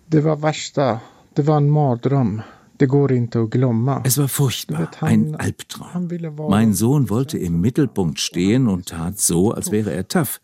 Det 0.08 0.24
var 0.24 0.36
värsta. 0.36 1.00
Det 1.34 1.48
var 1.48 1.58
en 1.58 1.70
mardröm. 1.70 2.42
Det 2.78 2.88
går 2.88 3.12
inte 3.12 3.40
att 3.40 3.50
glömma. 3.50 4.02
Es 4.06 4.18
war 4.18 4.28
furchtbar, 4.28 4.90
ein 5.02 5.36
Albtraum. 5.36 6.10
Mein 6.50 6.74
Sohn 6.74 7.10
wollte 7.10 7.38
im 7.38 7.62
Mittelpunkt 7.62 8.20
stehen 8.20 8.68
und 8.68 8.88
tat 8.88 9.20
so, 9.20 9.52
als 9.52 9.72
wäre 9.72 9.92
er 9.94 10.08
tough. 10.08 10.42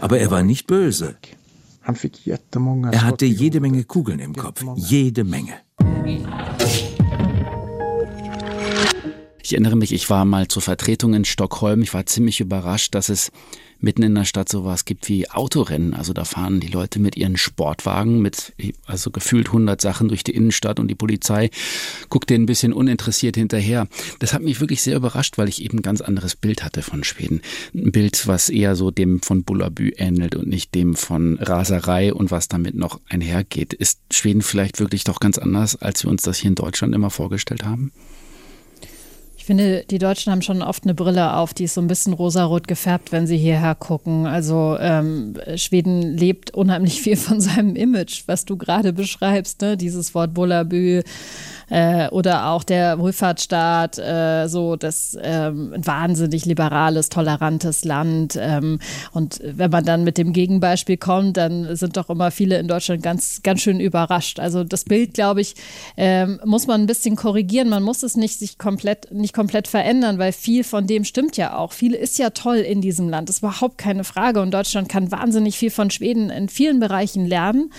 Aber 0.00 0.18
er 0.18 0.30
war 0.30 0.42
nicht 0.42 0.66
böse. 0.66 1.16
Er 1.84 3.02
hatte 3.02 3.26
jede 3.26 3.60
Menge 3.60 3.84
Kugeln 3.84 4.18
im 4.18 4.34
Kopf, 4.34 4.64
jede 4.76 5.24
Menge. 5.24 5.52
Ich 9.46 9.52
erinnere 9.52 9.76
mich, 9.76 9.92
ich 9.92 10.10
war 10.10 10.24
mal 10.24 10.48
zur 10.48 10.60
Vertretung 10.60 11.14
in 11.14 11.24
Stockholm. 11.24 11.80
Ich 11.80 11.94
war 11.94 12.04
ziemlich 12.04 12.40
überrascht, 12.40 12.96
dass 12.96 13.08
es 13.08 13.30
mitten 13.78 14.02
in 14.02 14.12
der 14.16 14.24
Stadt 14.24 14.48
sowas 14.48 14.84
gibt 14.84 15.08
wie 15.08 15.30
Autorennen. 15.30 15.94
Also 15.94 16.12
da 16.12 16.24
fahren 16.24 16.58
die 16.58 16.66
Leute 16.66 16.98
mit 16.98 17.14
ihren 17.14 17.36
Sportwagen 17.36 18.20
mit, 18.20 18.54
also 18.86 19.12
gefühlt 19.12 19.46
100 19.46 19.80
Sachen 19.80 20.08
durch 20.08 20.24
die 20.24 20.34
Innenstadt 20.34 20.80
und 20.80 20.88
die 20.88 20.96
Polizei 20.96 21.50
guckt 22.08 22.28
denen 22.28 22.42
ein 22.42 22.46
bisschen 22.46 22.72
uninteressiert 22.72 23.36
hinterher. 23.36 23.86
Das 24.18 24.32
hat 24.32 24.42
mich 24.42 24.58
wirklich 24.58 24.82
sehr 24.82 24.96
überrascht, 24.96 25.38
weil 25.38 25.48
ich 25.48 25.62
eben 25.62 25.78
ein 25.78 25.82
ganz 25.82 26.00
anderes 26.00 26.34
Bild 26.34 26.64
hatte 26.64 26.82
von 26.82 27.04
Schweden. 27.04 27.40
Ein 27.72 27.92
Bild, 27.92 28.26
was 28.26 28.48
eher 28.48 28.74
so 28.74 28.90
dem 28.90 29.22
von 29.22 29.44
Bullabü 29.44 29.92
ähnelt 29.96 30.34
und 30.34 30.48
nicht 30.48 30.74
dem 30.74 30.96
von 30.96 31.38
Raserei 31.38 32.12
und 32.12 32.32
was 32.32 32.48
damit 32.48 32.74
noch 32.74 33.00
einhergeht. 33.08 33.74
Ist 33.74 34.00
Schweden 34.10 34.42
vielleicht 34.42 34.80
wirklich 34.80 35.04
doch 35.04 35.20
ganz 35.20 35.38
anders, 35.38 35.76
als 35.76 36.02
wir 36.02 36.10
uns 36.10 36.22
das 36.22 36.38
hier 36.38 36.48
in 36.48 36.56
Deutschland 36.56 36.96
immer 36.96 37.10
vorgestellt 37.10 37.64
haben? 37.64 37.92
Ich 39.46 39.48
finde, 39.48 39.84
die 39.88 39.98
Deutschen 39.98 40.32
haben 40.32 40.42
schon 40.42 40.60
oft 40.60 40.82
eine 40.82 40.94
Brille 40.94 41.36
auf, 41.36 41.54
die 41.54 41.62
ist 41.62 41.74
so 41.74 41.80
ein 41.80 41.86
bisschen 41.86 42.12
rosarot 42.12 42.66
gefärbt, 42.66 43.12
wenn 43.12 43.28
sie 43.28 43.36
hierher 43.36 43.76
gucken. 43.76 44.26
Also 44.26 44.76
ähm, 44.80 45.34
Schweden 45.54 46.02
lebt 46.02 46.52
unheimlich 46.52 47.00
viel 47.00 47.16
von 47.16 47.40
seinem 47.40 47.76
Image, 47.76 48.24
was 48.26 48.44
du 48.44 48.56
gerade 48.56 48.92
beschreibst, 48.92 49.60
ne? 49.60 49.76
dieses 49.76 50.16
Wort 50.16 50.34
Bullabü 50.34 51.04
äh, 51.70 52.08
oder 52.08 52.50
auch 52.50 52.64
der 52.64 52.98
Wohlfahrtsstaat, 52.98 53.98
äh, 53.98 54.48
so 54.48 54.76
das 54.76 55.16
ähm, 55.20 55.72
ein 55.74 55.86
wahnsinnig 55.86 56.44
liberales, 56.44 57.08
tolerantes 57.08 57.84
Land. 57.84 58.38
Ähm, 58.40 58.78
und 59.12 59.40
wenn 59.42 59.70
man 59.70 59.84
dann 59.84 60.04
mit 60.04 60.18
dem 60.18 60.32
Gegenbeispiel 60.32 60.96
kommt, 60.96 61.36
dann 61.36 61.76
sind 61.76 61.96
doch 61.96 62.10
immer 62.10 62.30
viele 62.30 62.58
in 62.58 62.68
Deutschland 62.68 63.02
ganz, 63.02 63.42
ganz 63.42 63.60
schön 63.60 63.80
überrascht. 63.80 64.38
Also 64.38 64.64
das 64.64 64.84
Bild, 64.84 65.14
glaube 65.14 65.40
ich, 65.40 65.54
ähm, 65.96 66.40
muss 66.44 66.66
man 66.66 66.82
ein 66.82 66.86
bisschen 66.86 67.16
korrigieren. 67.16 67.68
Man 67.68 67.82
muss 67.82 68.02
es 68.02 68.16
nicht 68.16 68.38
sich 68.38 68.58
komplett, 68.58 69.12
nicht 69.12 69.34
komplett 69.34 69.68
verändern, 69.68 70.18
weil 70.18 70.32
viel 70.32 70.64
von 70.64 70.86
dem 70.86 71.04
stimmt 71.04 71.36
ja 71.36 71.56
auch. 71.56 71.72
Viel 71.72 71.94
ist 71.94 72.18
ja 72.18 72.30
toll 72.30 72.58
in 72.58 72.80
diesem 72.80 73.08
Land. 73.08 73.28
Das 73.28 73.36
ist 73.36 73.42
überhaupt 73.42 73.78
keine 73.78 74.04
Frage. 74.04 74.40
Und 74.40 74.52
Deutschland 74.52 74.88
kann 74.88 75.10
wahnsinnig 75.10 75.58
viel 75.58 75.70
von 75.70 75.90
Schweden 75.90 76.30
in 76.30 76.48
vielen 76.48 76.80
Bereichen 76.80 77.26
lernen. 77.26 77.72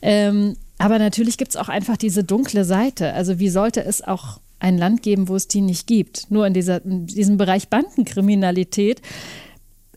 Ähm, 0.00 0.56
aber 0.82 0.98
natürlich 0.98 1.38
gibt 1.38 1.52
es 1.52 1.56
auch 1.56 1.68
einfach 1.68 1.96
diese 1.96 2.24
dunkle 2.24 2.64
Seite. 2.64 3.12
Also 3.12 3.38
wie 3.38 3.50
sollte 3.50 3.84
es 3.84 4.02
auch 4.02 4.40
ein 4.58 4.76
Land 4.76 5.02
geben, 5.02 5.28
wo 5.28 5.36
es 5.36 5.46
die 5.46 5.60
nicht 5.60 5.86
gibt? 5.86 6.28
Nur 6.28 6.44
in, 6.44 6.54
dieser, 6.54 6.84
in 6.84 7.06
diesem 7.06 7.36
Bereich 7.36 7.68
Bandenkriminalität 7.68 9.00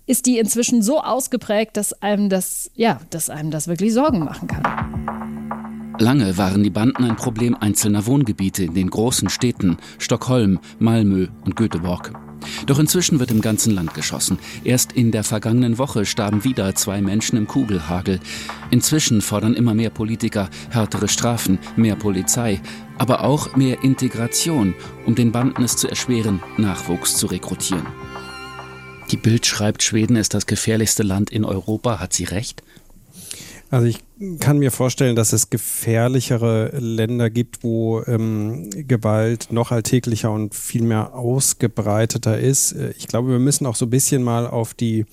ist 0.05 0.27
die 0.27 0.37
inzwischen 0.37 0.83
so 0.83 1.01
ausgeprägt, 1.01 1.75
dass 1.75 1.99
einem 2.03 2.29
das, 2.29 2.69
ja, 2.75 3.01
dass 3.09 3.31
einem 3.31 3.49
das 3.49 3.67
wirklich 3.67 3.95
Sorgen 3.95 4.19
machen 4.19 4.47
kann. 4.47 5.95
Lange 5.97 6.37
waren 6.37 6.61
die 6.61 6.69
Banden 6.69 7.03
ein 7.03 7.15
Problem 7.15 7.55
einzelner 7.55 8.05
Wohngebiete 8.05 8.63
in 8.63 8.75
den 8.75 8.91
großen 8.91 9.29
Städten 9.29 9.77
Stockholm, 9.97 10.59
Malmö 10.77 11.29
und 11.45 11.55
Göteborg. 11.55 12.13
Doch 12.65 12.79
inzwischen 12.79 13.19
wird 13.19 13.31
im 13.31 13.41
ganzen 13.41 13.73
Land 13.73 13.93
geschossen. 13.93 14.39
Erst 14.63 14.91
in 14.91 15.11
der 15.11 15.23
vergangenen 15.23 15.77
Woche 15.77 16.05
starben 16.05 16.43
wieder 16.43 16.75
zwei 16.75 17.01
Menschen 17.01 17.37
im 17.37 17.47
Kugelhagel. 17.47 18.19
Inzwischen 18.71 19.21
fordern 19.21 19.53
immer 19.53 19.73
mehr 19.73 19.89
Politiker 19.89 20.49
härtere 20.69 21.07
Strafen, 21.07 21.59
mehr 21.75 21.95
Polizei, 21.95 22.61
aber 22.97 23.23
auch 23.23 23.55
mehr 23.55 23.83
Integration, 23.83 24.73
um 25.05 25.15
den 25.15 25.31
Banden 25.31 25.63
es 25.63 25.77
zu 25.77 25.87
erschweren, 25.87 26.41
Nachwuchs 26.57 27.17
zu 27.17 27.27
rekrutieren. 27.27 27.85
Die 29.11 29.17
Bild 29.17 29.45
schreibt, 29.45 29.83
Schweden 29.83 30.15
ist 30.15 30.33
das 30.33 30.47
gefährlichste 30.47 31.03
Land 31.03 31.29
in 31.29 31.45
Europa. 31.45 31.99
Hat 31.99 32.13
sie 32.13 32.23
recht? 32.23 32.63
Also 33.71 33.87
ich 33.87 33.99
kann 34.39 34.59
mir 34.59 34.71
vorstellen, 34.71 35.15
dass 35.15 35.33
es 35.33 35.49
gefährlichere 35.49 36.77
Länder 36.77 37.29
gibt, 37.29 37.63
wo 37.63 38.01
ähm, 38.03 38.69
Gewalt 38.87 39.47
noch 39.51 39.71
alltäglicher 39.71 40.31
und 40.31 40.53
viel 40.53 40.83
mehr 40.83 41.15
ausgebreiteter 41.15 42.39
ist. 42.39 42.73
Äh, 42.73 42.93
ich 42.97 43.07
glaube, 43.07 43.29
wir 43.29 43.39
müssen 43.39 43.65
auch 43.65 43.75
so 43.75 43.87
ein 43.87 43.89
bisschen 43.89 44.23
mal 44.23 44.47
auf 44.47 44.73
die 44.73 45.05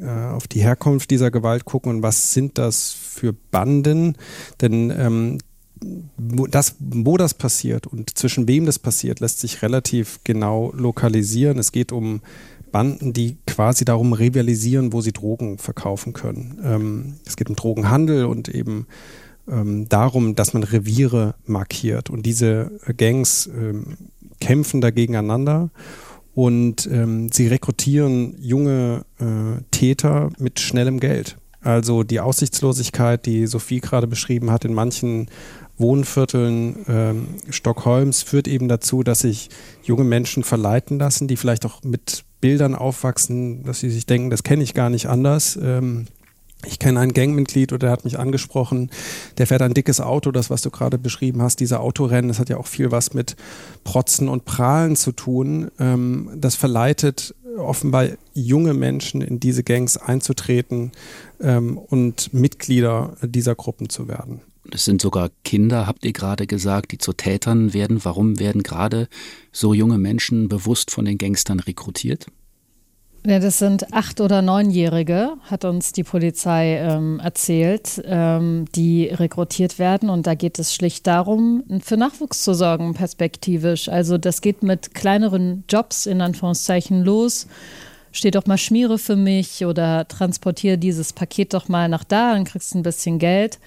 äh, 0.00 0.06
auf 0.06 0.48
die 0.48 0.62
Herkunft 0.62 1.10
dieser 1.10 1.30
Gewalt 1.30 1.64
gucken 1.64 1.96
und 1.96 2.02
was 2.02 2.32
sind 2.32 2.58
das 2.58 2.92
für 2.92 3.32
Banden? 3.32 4.16
Denn 4.60 4.90
ähm, 4.90 5.38
das, 6.50 6.76
wo 6.78 7.16
das 7.16 7.34
passiert 7.34 7.86
und 7.86 8.16
zwischen 8.16 8.48
wem 8.48 8.66
das 8.66 8.78
passiert, 8.78 9.20
lässt 9.20 9.40
sich 9.40 9.62
relativ 9.62 10.20
genau 10.24 10.72
lokalisieren. 10.74 11.58
Es 11.58 11.72
geht 11.72 11.92
um 11.92 12.20
Banden, 12.70 13.12
die 13.12 13.38
quasi 13.46 13.84
darum 13.84 14.12
rivalisieren, 14.12 14.92
wo 14.92 15.00
sie 15.00 15.12
Drogen 15.12 15.58
verkaufen 15.58 16.12
können. 16.12 16.60
Ähm, 16.64 17.14
es 17.26 17.36
geht 17.36 17.48
um 17.48 17.56
Drogenhandel 17.56 18.24
und 18.24 18.48
eben 18.48 18.86
ähm, 19.48 19.88
darum, 19.88 20.34
dass 20.34 20.54
man 20.54 20.62
Reviere 20.62 21.34
markiert. 21.46 22.10
Und 22.10 22.24
diese 22.26 22.70
Gangs 22.96 23.46
ähm, 23.46 23.96
kämpfen 24.40 24.80
da 24.80 24.90
gegeneinander 24.90 25.70
und 26.34 26.88
ähm, 26.90 27.30
sie 27.32 27.48
rekrutieren 27.48 28.36
junge 28.40 29.04
äh, 29.18 29.62
Täter 29.70 30.30
mit 30.38 30.60
schnellem 30.60 31.00
Geld. 31.00 31.36
Also 31.62 32.04
die 32.04 32.20
Aussichtslosigkeit, 32.20 33.26
die 33.26 33.46
Sophie 33.46 33.80
gerade 33.80 34.06
beschrieben 34.06 34.50
hat, 34.50 34.64
in 34.64 34.72
manchen 34.72 35.28
Wohnvierteln 35.76 36.84
ähm, 36.88 37.26
Stockholms 37.50 38.22
führt 38.22 38.48
eben 38.48 38.68
dazu, 38.68 39.02
dass 39.02 39.20
sich 39.20 39.50
junge 39.82 40.04
Menschen 40.04 40.42
verleiten 40.42 40.98
lassen, 40.98 41.28
die 41.28 41.36
vielleicht 41.36 41.66
auch 41.66 41.82
mit 41.82 42.24
Bildern 42.40 42.74
aufwachsen, 42.74 43.64
dass 43.64 43.80
sie 43.80 43.90
sich 43.90 44.06
denken, 44.06 44.30
das 44.30 44.42
kenne 44.42 44.62
ich 44.62 44.74
gar 44.74 44.90
nicht 44.90 45.06
anders. 45.06 45.58
Ähm, 45.60 46.06
ich 46.66 46.78
kenne 46.78 47.00
ein 47.00 47.14
Gangmitglied 47.14 47.72
oder 47.72 47.86
der 47.86 47.90
hat 47.90 48.04
mich 48.04 48.18
angesprochen, 48.18 48.90
der 49.38 49.46
fährt 49.46 49.62
ein 49.62 49.72
dickes 49.72 50.00
Auto, 50.00 50.30
das, 50.30 50.50
was 50.50 50.60
du 50.60 50.70
gerade 50.70 50.98
beschrieben 50.98 51.40
hast, 51.40 51.60
diese 51.60 51.80
Autorennen, 51.80 52.28
das 52.28 52.38
hat 52.38 52.50
ja 52.50 52.58
auch 52.58 52.66
viel 52.66 52.90
was 52.90 53.14
mit 53.14 53.34
Protzen 53.82 54.28
und 54.28 54.44
Prahlen 54.44 54.94
zu 54.94 55.12
tun. 55.12 55.70
Ähm, 55.78 56.30
das 56.36 56.56
verleitet 56.56 57.34
offenbar 57.56 58.08
junge 58.34 58.74
Menschen 58.74 59.22
in 59.22 59.40
diese 59.40 59.62
Gangs 59.62 59.96
einzutreten 59.96 60.92
ähm, 61.40 61.78
und 61.78 62.32
Mitglieder 62.32 63.16
dieser 63.22 63.54
Gruppen 63.54 63.88
zu 63.88 64.08
werden. 64.08 64.40
Es 64.72 64.84
sind 64.84 65.00
sogar 65.00 65.30
Kinder, 65.44 65.86
habt 65.86 66.04
ihr 66.04 66.12
gerade 66.12 66.46
gesagt, 66.46 66.92
die 66.92 66.98
zu 66.98 67.12
Tätern 67.12 67.72
werden. 67.72 68.04
Warum 68.04 68.38
werden 68.38 68.62
gerade 68.62 69.08
so 69.52 69.74
junge 69.74 69.98
Menschen 69.98 70.48
bewusst 70.48 70.90
von 70.90 71.04
den 71.04 71.18
Gangstern 71.18 71.60
rekrutiert? 71.60 72.26
Ja, 73.26 73.38
das 73.38 73.58
sind 73.58 73.92
acht- 73.92 74.22
oder 74.22 74.40
neunjährige, 74.40 75.32
hat 75.42 75.66
uns 75.66 75.92
die 75.92 76.04
Polizei 76.04 76.78
ähm, 76.78 77.20
erzählt, 77.20 78.00
ähm, 78.06 78.64
die 78.74 79.06
rekrutiert 79.06 79.78
werden. 79.78 80.08
Und 80.08 80.26
da 80.26 80.34
geht 80.34 80.58
es 80.58 80.74
schlicht 80.74 81.06
darum, 81.06 81.64
für 81.82 81.98
Nachwuchs 81.98 82.42
zu 82.42 82.54
sorgen, 82.54 82.94
perspektivisch. 82.94 83.90
Also 83.90 84.16
das 84.16 84.40
geht 84.40 84.62
mit 84.62 84.94
kleineren 84.94 85.64
Jobs 85.68 86.06
in 86.06 86.22
Anführungszeichen 86.22 87.04
los. 87.04 87.46
Steht 88.10 88.36
doch 88.36 88.46
mal 88.46 88.58
Schmiere 88.58 88.96
für 88.96 89.16
mich 89.16 89.66
oder 89.66 90.08
transportiere 90.08 90.78
dieses 90.78 91.12
Paket 91.12 91.52
doch 91.52 91.68
mal 91.68 91.90
nach 91.90 92.04
da, 92.04 92.32
dann 92.32 92.44
kriegst 92.44 92.72
du 92.72 92.78
ein 92.78 92.82
bisschen 92.82 93.18
Geld. 93.18 93.58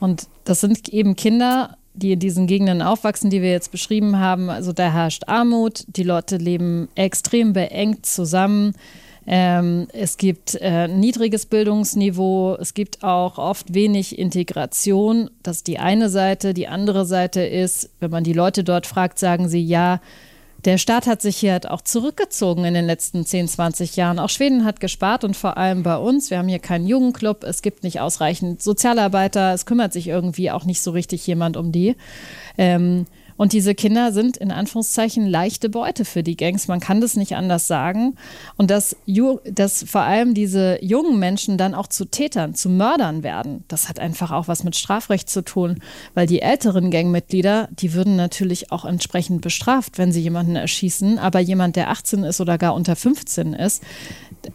Und 0.00 0.28
das 0.48 0.60
sind 0.60 0.88
eben 0.88 1.14
Kinder, 1.14 1.76
die 1.92 2.12
in 2.12 2.20
diesen 2.20 2.46
Gegenden 2.46 2.80
aufwachsen, 2.80 3.28
die 3.28 3.42
wir 3.42 3.50
jetzt 3.50 3.70
beschrieben 3.70 4.18
haben. 4.18 4.48
Also 4.48 4.72
da 4.72 4.90
herrscht 4.90 5.24
Armut, 5.26 5.84
die 5.88 6.04
Leute 6.04 6.38
leben 6.38 6.88
extrem 6.94 7.52
beengt 7.52 8.06
zusammen. 8.06 8.72
Ähm, 9.26 9.88
es 9.92 10.16
gibt 10.16 10.54
äh, 10.54 10.88
niedriges 10.88 11.44
Bildungsniveau, 11.44 12.56
es 12.58 12.72
gibt 12.72 13.04
auch 13.04 13.36
oft 13.36 13.74
wenig 13.74 14.18
Integration. 14.18 15.28
Das 15.42 15.58
ist 15.58 15.66
die 15.66 15.78
eine 15.78 16.08
Seite. 16.08 16.54
Die 16.54 16.66
andere 16.66 17.04
Seite 17.04 17.42
ist, 17.42 17.90
wenn 18.00 18.10
man 18.10 18.24
die 18.24 18.32
Leute 18.32 18.64
dort 18.64 18.86
fragt, 18.86 19.18
sagen 19.18 19.50
sie 19.50 19.62
ja, 19.62 20.00
der 20.64 20.78
Staat 20.78 21.06
hat 21.06 21.22
sich 21.22 21.36
hier 21.36 21.60
auch 21.68 21.82
zurückgezogen 21.82 22.64
in 22.64 22.74
den 22.74 22.84
letzten 22.84 23.24
10, 23.24 23.48
20 23.48 23.96
Jahren. 23.96 24.18
Auch 24.18 24.28
Schweden 24.28 24.64
hat 24.64 24.80
gespart 24.80 25.22
und 25.22 25.36
vor 25.36 25.56
allem 25.56 25.84
bei 25.84 25.96
uns. 25.96 26.30
Wir 26.30 26.38
haben 26.38 26.48
hier 26.48 26.58
keinen 26.58 26.86
Jugendclub, 26.86 27.44
es 27.44 27.62
gibt 27.62 27.84
nicht 27.84 28.00
ausreichend 28.00 28.60
Sozialarbeiter, 28.62 29.52
es 29.52 29.66
kümmert 29.66 29.92
sich 29.92 30.08
irgendwie 30.08 30.50
auch 30.50 30.64
nicht 30.64 30.82
so 30.82 30.90
richtig 30.90 31.26
jemand 31.26 31.56
um 31.56 31.70
die. 31.70 31.96
Ähm, 32.56 33.06
und 33.38 33.52
diese 33.52 33.74
Kinder 33.74 34.12
sind 34.12 34.36
in 34.36 34.50
Anführungszeichen 34.50 35.26
leichte 35.26 35.70
Beute 35.70 36.04
für 36.04 36.22
die 36.22 36.36
Gangs. 36.36 36.66
Man 36.68 36.80
kann 36.80 37.00
das 37.00 37.16
nicht 37.16 37.36
anders 37.36 37.68
sagen. 37.68 38.16
Und 38.56 38.70
dass, 38.70 38.96
dass 39.44 39.84
vor 39.84 40.02
allem 40.02 40.34
diese 40.34 40.84
jungen 40.84 41.20
Menschen 41.20 41.56
dann 41.56 41.74
auch 41.74 41.86
zu 41.86 42.04
Tätern, 42.04 42.54
zu 42.54 42.68
Mördern 42.68 43.22
werden, 43.22 43.64
das 43.68 43.88
hat 43.88 44.00
einfach 44.00 44.32
auch 44.32 44.48
was 44.48 44.64
mit 44.64 44.74
Strafrecht 44.74 45.30
zu 45.30 45.42
tun. 45.42 45.78
Weil 46.14 46.26
die 46.26 46.42
älteren 46.42 46.90
Gangmitglieder, 46.90 47.68
die 47.70 47.94
würden 47.94 48.16
natürlich 48.16 48.72
auch 48.72 48.84
entsprechend 48.84 49.40
bestraft, 49.40 49.98
wenn 49.98 50.10
sie 50.10 50.20
jemanden 50.20 50.56
erschießen. 50.56 51.18
Aber 51.20 51.38
jemand, 51.38 51.76
der 51.76 51.90
18 51.90 52.24
ist 52.24 52.40
oder 52.40 52.58
gar 52.58 52.74
unter 52.74 52.96
15 52.96 53.54
ist, 53.54 53.84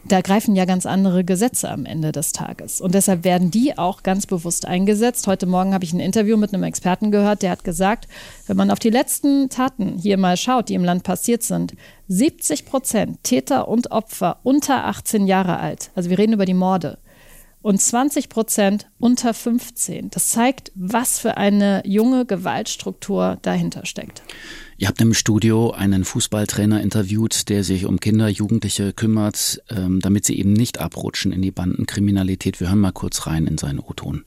da 0.06 0.22
greifen 0.22 0.56
ja 0.56 0.66
ganz 0.66 0.86
andere 0.86 1.24
Gesetze 1.24 1.70
am 1.70 1.86
Ende 1.86 2.12
des 2.12 2.34
Tages. 2.34 2.82
Und 2.82 2.96
deshalb 2.96 3.24
werden 3.24 3.50
die 3.50 3.78
auch 3.78 4.04
ganz 4.04 4.26
bewusst 4.26 4.66
eingesetzt. 4.66 5.28
Heute 5.28 5.46
Morgen 5.46 5.74
habe 5.74 5.86
ich 5.86 5.94
ein 5.94 6.00
Interview 6.00 6.36
mit 6.36 6.54
einem 6.54 6.64
Experten 6.64 7.12
gehört, 7.12 7.42
der 7.42 7.52
hat 7.52 7.64
gesagt, 7.64 8.08
wenn 8.48 8.58
man 8.58 8.73
auf 8.74 8.80
die 8.80 8.90
letzten 8.90 9.50
Taten 9.50 10.00
hier 10.00 10.18
mal 10.18 10.36
schaut, 10.36 10.68
die 10.68 10.74
im 10.74 10.84
Land 10.84 11.04
passiert 11.04 11.44
sind, 11.44 11.76
70 12.08 12.66
Prozent 12.66 13.24
Täter 13.24 13.68
und 13.68 13.92
Opfer 13.92 14.40
unter 14.42 14.86
18 14.86 15.28
Jahre 15.28 15.60
alt, 15.60 15.92
also 15.94 16.10
wir 16.10 16.18
reden 16.18 16.34
über 16.34 16.46
die 16.46 16.56
Morde, 16.56 16.98
und 17.62 17.80
20 17.80 18.30
Prozent 18.30 18.88
unter 18.98 19.36
15. 19.36 20.10
Das 20.10 20.30
zeigt, 20.30 20.72
was 20.74 21.20
für 21.20 21.38
eine 21.38 21.84
junge 21.86 22.26
Gewaltstruktur 22.26 23.38
dahinter 23.44 23.86
steckt. 23.86 24.24
Ihr 24.78 24.88
habt 24.88 25.00
im 25.02 25.14
Studio 25.14 25.70
einen 25.70 26.04
Fußballtrainer 26.04 26.82
interviewt, 26.82 27.50
der 27.50 27.64
sich 27.64 27.86
um 27.86 28.00
Kinder, 28.00 28.28
Jugendliche 28.28 28.92
kümmert, 28.92 29.62
ähm, 29.70 30.00
damit 30.00 30.26
sie 30.26 30.40
eben 30.40 30.52
nicht 30.52 30.80
abrutschen 30.80 31.32
in 31.32 31.44
die 31.44 31.52
Bandenkriminalität. 31.52 32.60
Wir 32.60 32.70
hören 32.70 32.80
mal 32.80 32.92
kurz 32.92 33.28
rein 33.28 33.46
in 33.46 33.60
seinen 33.60 33.78
O-Ton. 33.78 34.24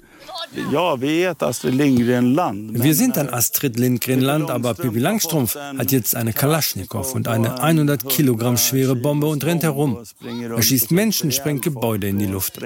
Ja, 0.73 1.01
wir 1.01 2.95
sind 2.95 3.19
ein 3.19 3.33
Astrid 3.33 3.79
Lindgren-Land, 3.79 4.51
aber 4.51 4.75
Pippi 4.75 4.99
Langstrumpf 4.99 5.55
hat 5.57 5.93
jetzt 5.93 6.15
eine 6.15 6.33
Kalaschnikow 6.33 7.15
und 7.15 7.29
eine 7.29 7.61
100 7.63 8.09
Kilogramm 8.09 8.57
schwere 8.57 8.97
Bombe 8.97 9.27
und 9.27 9.45
rennt 9.45 9.63
herum. 9.63 9.99
Er 10.23 10.63
schießt 10.63 10.91
Menschen, 10.93 11.33
sprengt 11.33 11.63
Gebäude 11.63 12.09
in 12.09 12.19
die 12.19 12.27
Luft. 12.27 12.59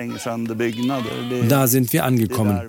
Da 1.49 1.67
sind 1.67 1.93
wir 1.93 2.05
angekommen. 2.05 2.61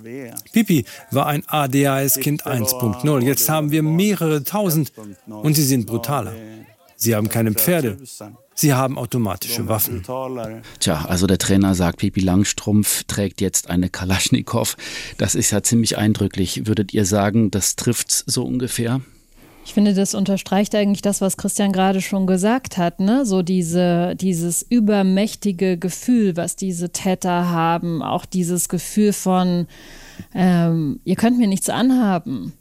Pippi 0.52 0.84
war 1.10 1.26
ein 1.26 1.44
ADHS-Kind 1.46 2.46
1.0. 2.46 3.22
Jetzt 3.22 3.48
haben 3.48 3.70
wir 3.70 3.82
mehrere 3.82 4.42
tausend 4.42 4.92
und 5.26 5.54
sie 5.54 5.64
sind 5.64 5.86
brutaler. 5.86 6.32
Sie 6.96 7.14
haben 7.14 7.28
keine 7.28 7.52
Pferde. 7.52 7.98
Sie 8.62 8.74
haben 8.74 8.96
automatische 8.96 9.66
Waffen. 9.66 10.04
Tja, 10.78 11.04
also 11.08 11.26
der 11.26 11.38
Trainer 11.38 11.74
sagt, 11.74 11.98
Pipi 11.98 12.20
Langstrumpf 12.20 13.02
trägt 13.08 13.40
jetzt 13.40 13.68
eine 13.68 13.90
Kalaschnikow. 13.90 14.76
Das 15.18 15.34
ist 15.34 15.50
ja 15.50 15.64
ziemlich 15.64 15.98
eindrücklich. 15.98 16.64
Würdet 16.68 16.94
ihr 16.94 17.04
sagen, 17.04 17.50
das 17.50 17.74
trifft 17.74 18.12
so 18.12 18.44
ungefähr? 18.44 19.00
Ich 19.64 19.74
finde, 19.74 19.94
das 19.94 20.14
unterstreicht 20.14 20.76
eigentlich 20.76 21.02
das, 21.02 21.20
was 21.20 21.36
Christian 21.36 21.72
gerade 21.72 22.00
schon 22.00 22.28
gesagt 22.28 22.78
hat, 22.78 23.00
ne? 23.00 23.26
So 23.26 23.42
diese, 23.42 24.14
dieses 24.14 24.62
übermächtige 24.62 25.76
Gefühl, 25.76 26.36
was 26.36 26.54
diese 26.54 26.90
Täter 26.90 27.50
haben, 27.50 28.00
auch 28.00 28.24
dieses 28.24 28.68
Gefühl 28.68 29.12
von, 29.12 29.66
ähm, 30.36 31.00
ihr 31.02 31.16
könnt 31.16 31.36
mir 31.36 31.48
nichts 31.48 31.68
anhaben 31.68 32.52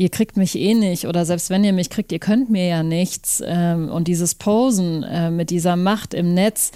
ihr 0.00 0.08
kriegt 0.08 0.38
mich 0.38 0.58
eh 0.58 0.72
nicht 0.72 1.06
oder 1.06 1.26
selbst 1.26 1.50
wenn 1.50 1.62
ihr 1.62 1.74
mich 1.74 1.90
kriegt, 1.90 2.10
ihr 2.10 2.18
könnt 2.18 2.48
mir 2.48 2.66
ja 2.66 2.82
nichts. 2.82 3.42
Ähm, 3.44 3.90
und 3.90 4.08
dieses 4.08 4.34
Posen 4.34 5.02
äh, 5.02 5.30
mit 5.30 5.50
dieser 5.50 5.76
Macht 5.76 6.14
im 6.14 6.32
Netz, 6.32 6.72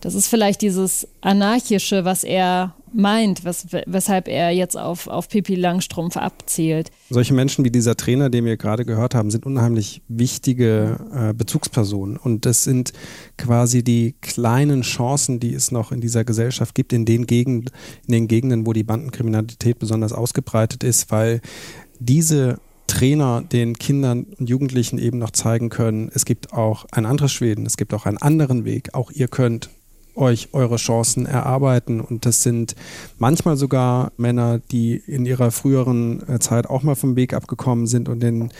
das 0.00 0.16
ist 0.16 0.26
vielleicht 0.26 0.62
dieses 0.62 1.06
Anarchische, 1.20 2.04
was 2.04 2.24
er 2.24 2.74
meint, 2.92 3.44
was, 3.44 3.66
weshalb 3.86 4.26
er 4.26 4.50
jetzt 4.50 4.76
auf, 4.76 5.06
auf 5.06 5.28
Pipi 5.28 5.54
Langstrumpf 5.54 6.16
abzielt. 6.16 6.90
Solche 7.10 7.34
Menschen 7.34 7.64
wie 7.64 7.70
dieser 7.70 7.94
Trainer, 7.94 8.30
den 8.30 8.44
wir 8.44 8.56
gerade 8.56 8.84
gehört 8.84 9.14
haben, 9.14 9.30
sind 9.30 9.46
unheimlich 9.46 10.02
wichtige 10.08 10.98
äh, 11.12 11.34
Bezugspersonen. 11.34 12.16
Und 12.16 12.46
das 12.46 12.64
sind 12.64 12.92
quasi 13.36 13.84
die 13.84 14.14
kleinen 14.22 14.82
Chancen, 14.82 15.40
die 15.40 15.54
es 15.54 15.70
noch 15.70 15.92
in 15.92 16.00
dieser 16.00 16.24
Gesellschaft 16.24 16.74
gibt, 16.74 16.92
in 16.92 17.04
den, 17.04 17.26
Gegend, 17.26 17.70
in 18.06 18.12
den 18.12 18.28
Gegenden, 18.28 18.66
wo 18.66 18.72
die 18.72 18.84
Bandenkriminalität 18.84 19.78
besonders 19.78 20.12
ausgebreitet 20.12 20.82
ist, 20.82 21.10
weil 21.10 21.40
diese 21.98 22.58
Trainer 22.86 23.42
den 23.42 23.74
Kindern 23.74 24.26
und 24.38 24.48
Jugendlichen 24.48 24.98
eben 24.98 25.18
noch 25.18 25.30
zeigen 25.30 25.68
können, 25.68 26.10
es 26.14 26.24
gibt 26.24 26.52
auch 26.52 26.86
ein 26.92 27.04
anderes 27.04 27.32
Schweden, 27.32 27.66
es 27.66 27.76
gibt 27.76 27.92
auch 27.92 28.06
einen 28.06 28.18
anderen 28.18 28.64
Weg, 28.64 28.94
auch 28.94 29.10
ihr 29.10 29.28
könnt 29.28 29.70
euch 30.16 30.48
eure 30.52 30.76
Chancen 30.76 31.26
erarbeiten. 31.26 32.00
Und 32.00 32.26
das 32.26 32.42
sind 32.42 32.74
manchmal 33.18 33.56
sogar 33.56 34.12
Männer, 34.16 34.58
die 34.58 34.96
in 35.06 35.26
ihrer 35.26 35.50
früheren 35.50 36.26
äh, 36.28 36.38
Zeit 36.38 36.66
auch 36.66 36.82
mal 36.82 36.94
vom 36.94 37.16
Weg 37.16 37.34
abgekommen 37.34 37.86
sind 37.86 38.08
und 38.08 38.20
den 38.20 38.50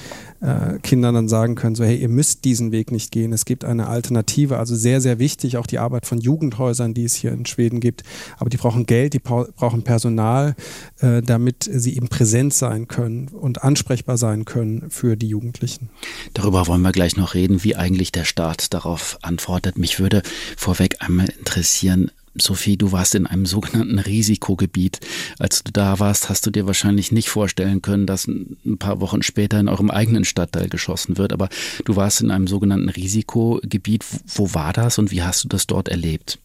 äh, 0.40 0.78
Kindern 0.82 1.14
dann 1.14 1.28
sagen 1.28 1.54
können, 1.54 1.74
so 1.74 1.84
hey, 1.84 1.96
ihr 1.96 2.08
müsst 2.08 2.44
diesen 2.44 2.72
Weg 2.72 2.92
nicht 2.92 3.10
gehen. 3.10 3.32
Es 3.32 3.44
gibt 3.44 3.64
eine 3.64 3.88
Alternative. 3.88 4.58
Also 4.58 4.76
sehr, 4.76 5.00
sehr 5.00 5.18
wichtig, 5.18 5.56
auch 5.56 5.66
die 5.66 5.78
Arbeit 5.78 6.06
von 6.06 6.18
Jugendhäusern, 6.18 6.94
die 6.94 7.04
es 7.04 7.14
hier 7.14 7.32
in 7.32 7.46
Schweden 7.46 7.80
gibt. 7.80 8.04
Aber 8.38 8.50
die 8.50 8.56
brauchen 8.56 8.86
Geld, 8.86 9.14
die 9.14 9.18
brauchen 9.18 9.82
Personal, 9.82 10.54
äh, 11.00 11.22
damit 11.22 11.68
sie 11.72 11.96
eben 11.96 12.08
präsent 12.08 12.54
sein 12.54 12.88
können 12.88 13.28
und 13.28 13.62
ansprechbar 13.62 14.18
sein 14.18 14.44
können 14.44 14.90
für 14.90 15.16
die 15.16 15.28
Jugendlichen. 15.28 15.88
Darüber 16.34 16.66
wollen 16.66 16.82
wir 16.82 16.92
gleich 16.92 17.16
noch 17.16 17.34
reden, 17.34 17.64
wie 17.64 17.76
eigentlich 17.76 18.12
der 18.12 18.24
Staat 18.24 18.74
darauf 18.74 19.18
antwortet. 19.22 19.78
Mich 19.78 19.98
würde 19.98 20.22
vorweg 20.56 20.96
einmal 21.00 21.28
interessieren, 21.46 22.10
Sophie, 22.38 22.76
du 22.76 22.92
warst 22.92 23.14
in 23.14 23.26
einem 23.26 23.46
sogenannten 23.46 23.98
Risikogebiet. 23.98 25.00
Als 25.38 25.62
du 25.62 25.72
da 25.72 25.98
warst, 26.00 26.28
hast 26.28 26.44
du 26.44 26.50
dir 26.50 26.66
wahrscheinlich 26.66 27.12
nicht 27.12 27.30
vorstellen 27.30 27.80
können, 27.80 28.04
dass 28.04 28.26
ein 28.26 28.76
paar 28.78 29.00
Wochen 29.00 29.22
später 29.22 29.58
in 29.58 29.68
eurem 29.68 29.90
eigenen 29.90 30.24
Stadtteil 30.24 30.68
geschossen 30.68 31.16
wird. 31.16 31.32
Aber 31.32 31.48
du 31.84 31.96
warst 31.96 32.20
in 32.20 32.30
einem 32.30 32.46
sogenannten 32.46 32.90
Risikogebiet. 32.90 34.04
Wo 34.34 34.52
war 34.52 34.74
das 34.74 34.98
und 34.98 35.12
wie 35.12 35.22
hast 35.22 35.44
du 35.44 35.48
das 35.48 35.66
dort 35.66 35.88
erlebt? 35.88 36.38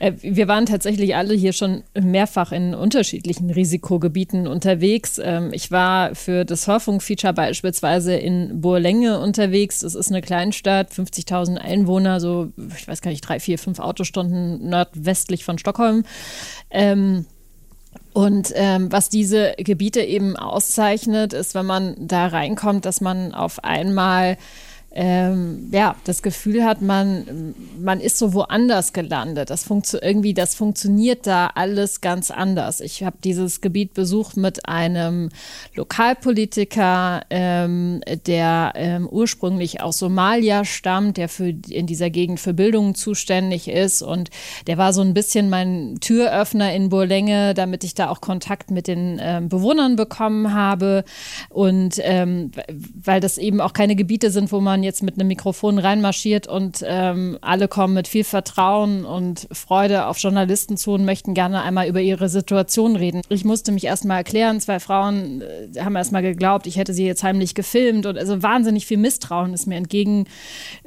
Äh, 0.00 0.12
wir 0.20 0.48
waren 0.48 0.66
tatsächlich 0.66 1.16
alle 1.16 1.34
hier 1.34 1.52
schon 1.52 1.84
mehrfach 1.98 2.52
in 2.52 2.74
unterschiedlichen 2.74 3.50
Risikogebieten 3.50 4.46
unterwegs. 4.46 5.20
Ähm, 5.22 5.50
ich 5.52 5.70
war 5.70 6.14
für 6.14 6.44
das 6.44 6.66
Hörfunkfeature 6.66 7.32
beispielsweise 7.32 8.14
in 8.14 8.60
Burlänge 8.60 9.20
unterwegs. 9.20 9.80
Das 9.80 9.94
ist 9.94 10.10
eine 10.10 10.22
Kleinstadt, 10.22 10.90
50.000 10.90 11.56
Einwohner, 11.58 12.20
so, 12.20 12.52
ich 12.76 12.88
weiß 12.88 13.00
gar 13.00 13.10
nicht, 13.10 13.22
drei, 13.22 13.40
vier, 13.40 13.58
fünf 13.58 13.78
Autostunden 13.78 14.68
nordwestlich 14.68 15.44
von 15.44 15.58
Stockholm. 15.58 16.04
Ähm, 16.70 17.26
und 18.12 18.52
ähm, 18.54 18.92
was 18.92 19.08
diese 19.08 19.54
Gebiete 19.58 20.00
eben 20.00 20.36
auszeichnet, 20.36 21.32
ist, 21.32 21.54
wenn 21.54 21.66
man 21.66 21.96
da 21.98 22.28
reinkommt, 22.28 22.84
dass 22.84 23.00
man 23.00 23.34
auf 23.34 23.62
einmal 23.64 24.36
ähm, 24.96 25.68
ja, 25.72 25.96
das 26.04 26.22
Gefühl 26.22 26.64
hat, 26.64 26.80
man, 26.80 27.54
man 27.80 27.98
ist 27.98 28.16
so 28.16 28.32
woanders 28.32 28.92
gelandet. 28.92 29.50
Das 29.50 29.68
irgendwie, 30.00 30.34
das 30.34 30.54
funktioniert 30.54 31.26
da 31.26 31.50
alles 31.54 32.00
ganz 32.00 32.30
anders. 32.30 32.80
Ich 32.80 33.02
habe 33.02 33.16
dieses 33.24 33.60
Gebiet 33.60 33.92
besucht 33.94 34.36
mit 34.36 34.68
einem 34.68 35.30
Lokalpolitiker, 35.74 37.22
ähm, 37.30 38.02
der 38.26 38.72
ähm, 38.76 39.08
ursprünglich 39.08 39.80
aus 39.80 39.98
Somalia 39.98 40.64
stammt, 40.64 41.16
der 41.16 41.28
für 41.28 41.48
in 41.48 41.88
dieser 41.88 42.10
Gegend 42.10 42.38
für 42.38 42.54
Bildung 42.54 42.94
zuständig 42.94 43.66
ist 43.66 44.00
und 44.00 44.30
der 44.68 44.78
war 44.78 44.92
so 44.92 45.00
ein 45.00 45.12
bisschen 45.12 45.50
mein 45.50 45.96
Türöffner 46.00 46.72
in 46.72 46.88
Burlänge, 46.88 47.54
damit 47.54 47.82
ich 47.82 47.94
da 47.94 48.10
auch 48.10 48.20
Kontakt 48.20 48.70
mit 48.70 48.86
den 48.86 49.18
ähm, 49.20 49.48
Bewohnern 49.48 49.96
bekommen 49.96 50.54
habe 50.54 51.04
und 51.48 51.96
ähm, 52.02 52.52
weil 53.02 53.20
das 53.20 53.38
eben 53.38 53.60
auch 53.60 53.72
keine 53.72 53.96
Gebiete 53.96 54.30
sind, 54.30 54.52
wo 54.52 54.60
man 54.60 54.83
jetzt 54.84 55.02
mit 55.02 55.14
einem 55.14 55.28
Mikrofon 55.28 55.78
reinmarschiert 55.78 56.46
und 56.46 56.84
ähm, 56.86 57.38
alle 57.40 57.66
kommen 57.66 57.94
mit 57.94 58.06
viel 58.06 58.24
Vertrauen 58.24 59.04
und 59.04 59.48
Freude 59.50 60.06
auf 60.06 60.18
Journalisten 60.18 60.76
zu 60.76 60.92
und 60.92 61.04
möchten 61.04 61.34
gerne 61.34 61.62
einmal 61.62 61.88
über 61.88 62.00
ihre 62.00 62.28
Situation 62.28 62.96
reden. 62.96 63.22
Ich 63.28 63.44
musste 63.44 63.72
mich 63.72 63.84
erstmal 63.84 64.18
erklären. 64.18 64.60
Zwei 64.60 64.78
Frauen 64.78 65.42
äh, 65.42 65.80
haben 65.80 65.96
erstmal 65.96 66.22
geglaubt, 66.22 66.66
ich 66.66 66.76
hätte 66.76 66.94
sie 66.94 67.06
jetzt 67.06 67.22
heimlich 67.22 67.54
gefilmt 67.54 68.06
und 68.06 68.18
also 68.18 68.42
wahnsinnig 68.42 68.86
viel 68.86 68.98
Misstrauen 68.98 69.54
ist 69.54 69.66
mir 69.66 69.76
entgegengekommen. 69.76 70.28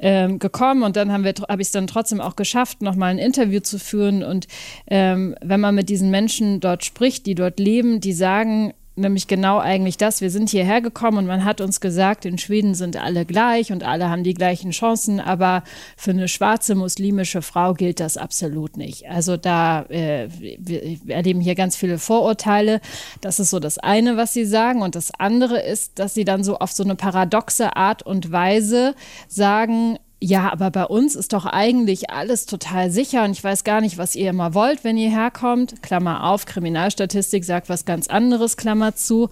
Ähm, 0.00 0.82
und 0.82 0.96
dann 0.96 1.12
haben 1.12 1.24
wir, 1.24 1.34
habe 1.48 1.60
ich 1.62 1.68
es 1.68 1.72
dann 1.72 1.86
trotzdem 1.86 2.20
auch 2.20 2.36
geschafft, 2.36 2.82
nochmal 2.82 3.10
ein 3.10 3.18
Interview 3.18 3.60
zu 3.60 3.78
führen. 3.78 4.22
Und 4.22 4.46
ähm, 4.86 5.34
wenn 5.42 5.60
man 5.60 5.74
mit 5.74 5.88
diesen 5.88 6.10
Menschen 6.10 6.60
dort 6.60 6.84
spricht, 6.84 7.26
die 7.26 7.34
dort 7.34 7.58
leben, 7.58 8.00
die 8.00 8.12
sagen, 8.12 8.72
nämlich 8.98 9.26
genau 9.26 9.58
eigentlich 9.58 9.96
das. 9.96 10.20
Wir 10.20 10.30
sind 10.30 10.50
hierher 10.50 10.80
gekommen 10.80 11.18
und 11.18 11.26
man 11.26 11.44
hat 11.44 11.60
uns 11.60 11.80
gesagt, 11.80 12.24
in 12.24 12.38
Schweden 12.38 12.74
sind 12.74 12.96
alle 12.96 13.24
gleich 13.24 13.72
und 13.72 13.84
alle 13.84 14.10
haben 14.10 14.24
die 14.24 14.34
gleichen 14.34 14.72
Chancen, 14.72 15.20
aber 15.20 15.62
für 15.96 16.10
eine 16.10 16.28
schwarze 16.28 16.74
muslimische 16.74 17.42
Frau 17.42 17.74
gilt 17.74 18.00
das 18.00 18.16
absolut 18.16 18.76
nicht. 18.76 19.08
Also 19.08 19.36
da 19.36 19.82
äh, 19.84 20.28
wir 20.58 20.98
erleben 21.08 21.40
hier 21.40 21.54
ganz 21.54 21.76
viele 21.76 21.98
Vorurteile. 21.98 22.80
Das 23.20 23.40
ist 23.40 23.50
so 23.50 23.60
das 23.60 23.78
eine, 23.78 24.16
was 24.16 24.32
sie 24.32 24.44
sagen. 24.44 24.82
Und 24.82 24.94
das 24.94 25.12
andere 25.18 25.60
ist, 25.60 25.98
dass 25.98 26.14
sie 26.14 26.24
dann 26.24 26.44
so 26.44 26.58
auf 26.58 26.72
so 26.72 26.84
eine 26.84 26.96
paradoxe 26.96 27.76
Art 27.76 28.02
und 28.02 28.32
Weise 28.32 28.94
sagen, 29.28 29.98
ja, 30.20 30.50
aber 30.52 30.70
bei 30.70 30.84
uns 30.84 31.14
ist 31.14 31.32
doch 31.32 31.46
eigentlich 31.46 32.10
alles 32.10 32.46
total 32.46 32.90
sicher 32.90 33.24
und 33.24 33.30
ich 33.30 33.44
weiß 33.44 33.62
gar 33.62 33.80
nicht, 33.80 33.98
was 33.98 34.16
ihr 34.16 34.30
immer 34.30 34.52
wollt, 34.52 34.82
wenn 34.82 34.96
ihr 34.96 35.10
herkommt. 35.10 35.80
Klammer 35.80 36.24
auf, 36.24 36.44
Kriminalstatistik 36.44 37.44
sagt 37.44 37.68
was 37.68 37.84
ganz 37.84 38.08
anderes, 38.08 38.56
Klammer 38.56 38.96
zu. 38.96 39.28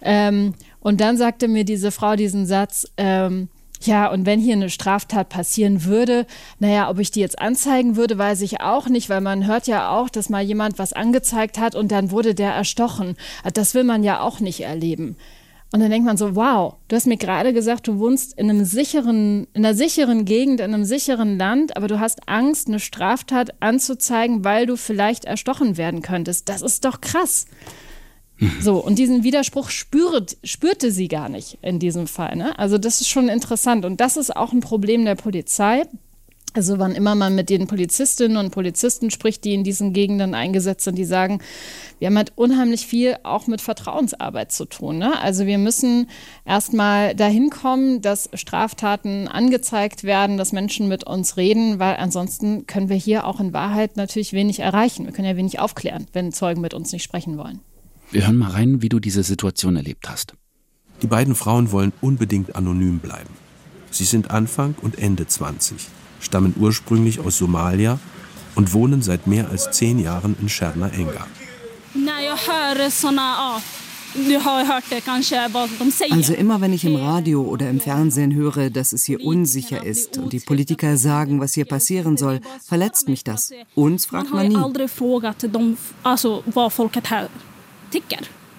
Ähm, 0.00 0.54
und 0.80 1.00
dann 1.02 1.18
sagte 1.18 1.48
mir 1.48 1.64
diese 1.64 1.90
Frau 1.90 2.16
diesen 2.16 2.46
Satz, 2.46 2.86
ähm, 2.96 3.48
ja, 3.82 4.10
und 4.10 4.26
wenn 4.26 4.40
hier 4.40 4.54
eine 4.54 4.70
Straftat 4.70 5.28
passieren 5.28 5.84
würde, 5.84 6.26
naja, 6.58 6.88
ob 6.88 6.98
ich 6.98 7.10
die 7.10 7.20
jetzt 7.20 7.38
anzeigen 7.38 7.96
würde, 7.96 8.16
weiß 8.16 8.40
ich 8.40 8.60
auch 8.60 8.88
nicht, 8.88 9.10
weil 9.10 9.20
man 9.20 9.46
hört 9.46 9.66
ja 9.66 9.90
auch, 9.90 10.08
dass 10.08 10.30
mal 10.30 10.42
jemand 10.42 10.78
was 10.78 10.92
angezeigt 10.92 11.58
hat 11.58 11.74
und 11.74 11.90
dann 11.92 12.10
wurde 12.10 12.34
der 12.34 12.52
erstochen. 12.52 13.16
Das 13.54 13.74
will 13.74 13.84
man 13.84 14.02
ja 14.04 14.20
auch 14.20 14.40
nicht 14.40 14.60
erleben. 14.60 15.16
Und 15.72 15.80
dann 15.80 15.90
denkt 15.90 16.06
man 16.06 16.18
so, 16.18 16.36
wow, 16.36 16.74
du 16.88 16.96
hast 16.96 17.06
mir 17.06 17.16
gerade 17.16 17.54
gesagt, 17.54 17.88
du 17.88 17.98
wohnst 17.98 18.38
in 18.38 18.50
einem 18.50 18.66
sicheren, 18.66 19.46
in 19.54 19.64
einer 19.64 19.74
sicheren 19.74 20.26
Gegend, 20.26 20.60
in 20.60 20.74
einem 20.74 20.84
sicheren 20.84 21.38
Land, 21.38 21.78
aber 21.78 21.88
du 21.88 21.98
hast 21.98 22.28
Angst, 22.28 22.68
eine 22.68 22.78
Straftat 22.78 23.54
anzuzeigen, 23.60 24.44
weil 24.44 24.66
du 24.66 24.76
vielleicht 24.76 25.24
erstochen 25.24 25.78
werden 25.78 26.02
könntest. 26.02 26.50
Das 26.50 26.60
ist 26.60 26.84
doch 26.84 27.00
krass. 27.00 27.46
Mhm. 28.36 28.52
So, 28.60 28.84
und 28.84 28.98
diesen 28.98 29.24
Widerspruch 29.24 29.70
spürt, 29.70 30.36
spürte 30.44 30.90
sie 30.90 31.08
gar 31.08 31.30
nicht 31.30 31.56
in 31.62 31.78
diesem 31.78 32.06
Fall. 32.06 32.36
Ne? 32.36 32.58
Also, 32.58 32.76
das 32.76 33.00
ist 33.00 33.08
schon 33.08 33.30
interessant. 33.30 33.86
Und 33.86 33.98
das 34.00 34.18
ist 34.18 34.36
auch 34.36 34.52
ein 34.52 34.60
Problem 34.60 35.06
der 35.06 35.14
Polizei 35.14 35.84
Also 36.54 36.78
wann 36.78 36.94
immer 36.94 37.14
man 37.14 37.34
mit 37.34 37.48
den 37.48 37.66
Polizistinnen 37.66 38.36
und 38.36 38.50
Polizisten 38.50 39.10
spricht, 39.10 39.44
die 39.44 39.54
in 39.54 39.64
diesen 39.64 39.94
Gegenden 39.94 40.34
eingesetzt 40.34 40.84
sind, 40.84 40.98
die 40.98 41.06
sagen, 41.06 41.40
wir 41.98 42.08
haben 42.08 42.16
halt 42.16 42.32
unheimlich 42.36 42.86
viel 42.86 43.16
auch 43.22 43.46
mit 43.46 43.62
Vertrauensarbeit 43.62 44.52
zu 44.52 44.66
tun. 44.66 44.98
Ne? 44.98 45.18
Also 45.18 45.46
wir 45.46 45.56
müssen 45.56 46.10
erstmal 46.44 47.14
dahin 47.14 47.48
kommen, 47.48 48.02
dass 48.02 48.28
Straftaten 48.34 49.28
angezeigt 49.28 50.04
werden, 50.04 50.36
dass 50.36 50.52
Menschen 50.52 50.88
mit 50.88 51.04
uns 51.04 51.38
reden, 51.38 51.78
weil 51.78 51.96
ansonsten 51.96 52.66
können 52.66 52.90
wir 52.90 52.96
hier 52.96 53.26
auch 53.26 53.40
in 53.40 53.54
Wahrheit 53.54 53.96
natürlich 53.96 54.34
wenig 54.34 54.60
erreichen. 54.60 55.06
Wir 55.06 55.12
können 55.12 55.28
ja 55.28 55.36
wenig 55.36 55.58
aufklären, 55.58 56.06
wenn 56.12 56.32
Zeugen 56.32 56.60
mit 56.60 56.74
uns 56.74 56.92
nicht 56.92 57.02
sprechen 57.02 57.38
wollen. 57.38 57.60
Wir 58.10 58.26
hören 58.26 58.36
mal 58.36 58.50
rein, 58.50 58.82
wie 58.82 58.90
du 58.90 59.00
diese 59.00 59.22
Situation 59.22 59.76
erlebt 59.76 60.10
hast. 60.10 60.34
Die 61.00 61.06
beiden 61.06 61.34
Frauen 61.34 61.72
wollen 61.72 61.94
unbedingt 62.02 62.56
anonym 62.56 62.98
bleiben. 62.98 63.30
Sie 63.90 64.04
sind 64.04 64.30
Anfang 64.30 64.74
und 64.82 64.98
Ende 64.98 65.26
20 65.26 65.88
stammen 66.22 66.54
ursprünglich 66.58 67.20
aus 67.20 67.36
Somalia 67.36 67.98
und 68.54 68.72
wohnen 68.72 69.02
seit 69.02 69.26
mehr 69.26 69.50
als 69.50 69.70
zehn 69.72 69.98
Jahren 69.98 70.36
in 70.40 70.48
Scherna 70.48 70.88
Enga. 70.88 71.26
Also 76.10 76.34
immer 76.34 76.60
wenn 76.60 76.72
ich 76.72 76.84
im 76.84 76.96
Radio 76.96 77.42
oder 77.42 77.70
im 77.70 77.80
Fernsehen 77.80 78.34
höre, 78.34 78.70
dass 78.70 78.92
es 78.92 79.04
hier 79.04 79.24
unsicher 79.24 79.84
ist 79.84 80.18
und 80.18 80.32
die 80.32 80.40
Politiker 80.40 80.96
sagen, 80.96 81.40
was 81.40 81.54
hier 81.54 81.64
passieren 81.64 82.16
soll, 82.16 82.40
verletzt 82.64 83.08
mich 83.08 83.24
das. 83.24 83.52
Uns 83.74 84.06
fragt 84.06 84.32
man 84.32 84.48
nie. 84.48 84.54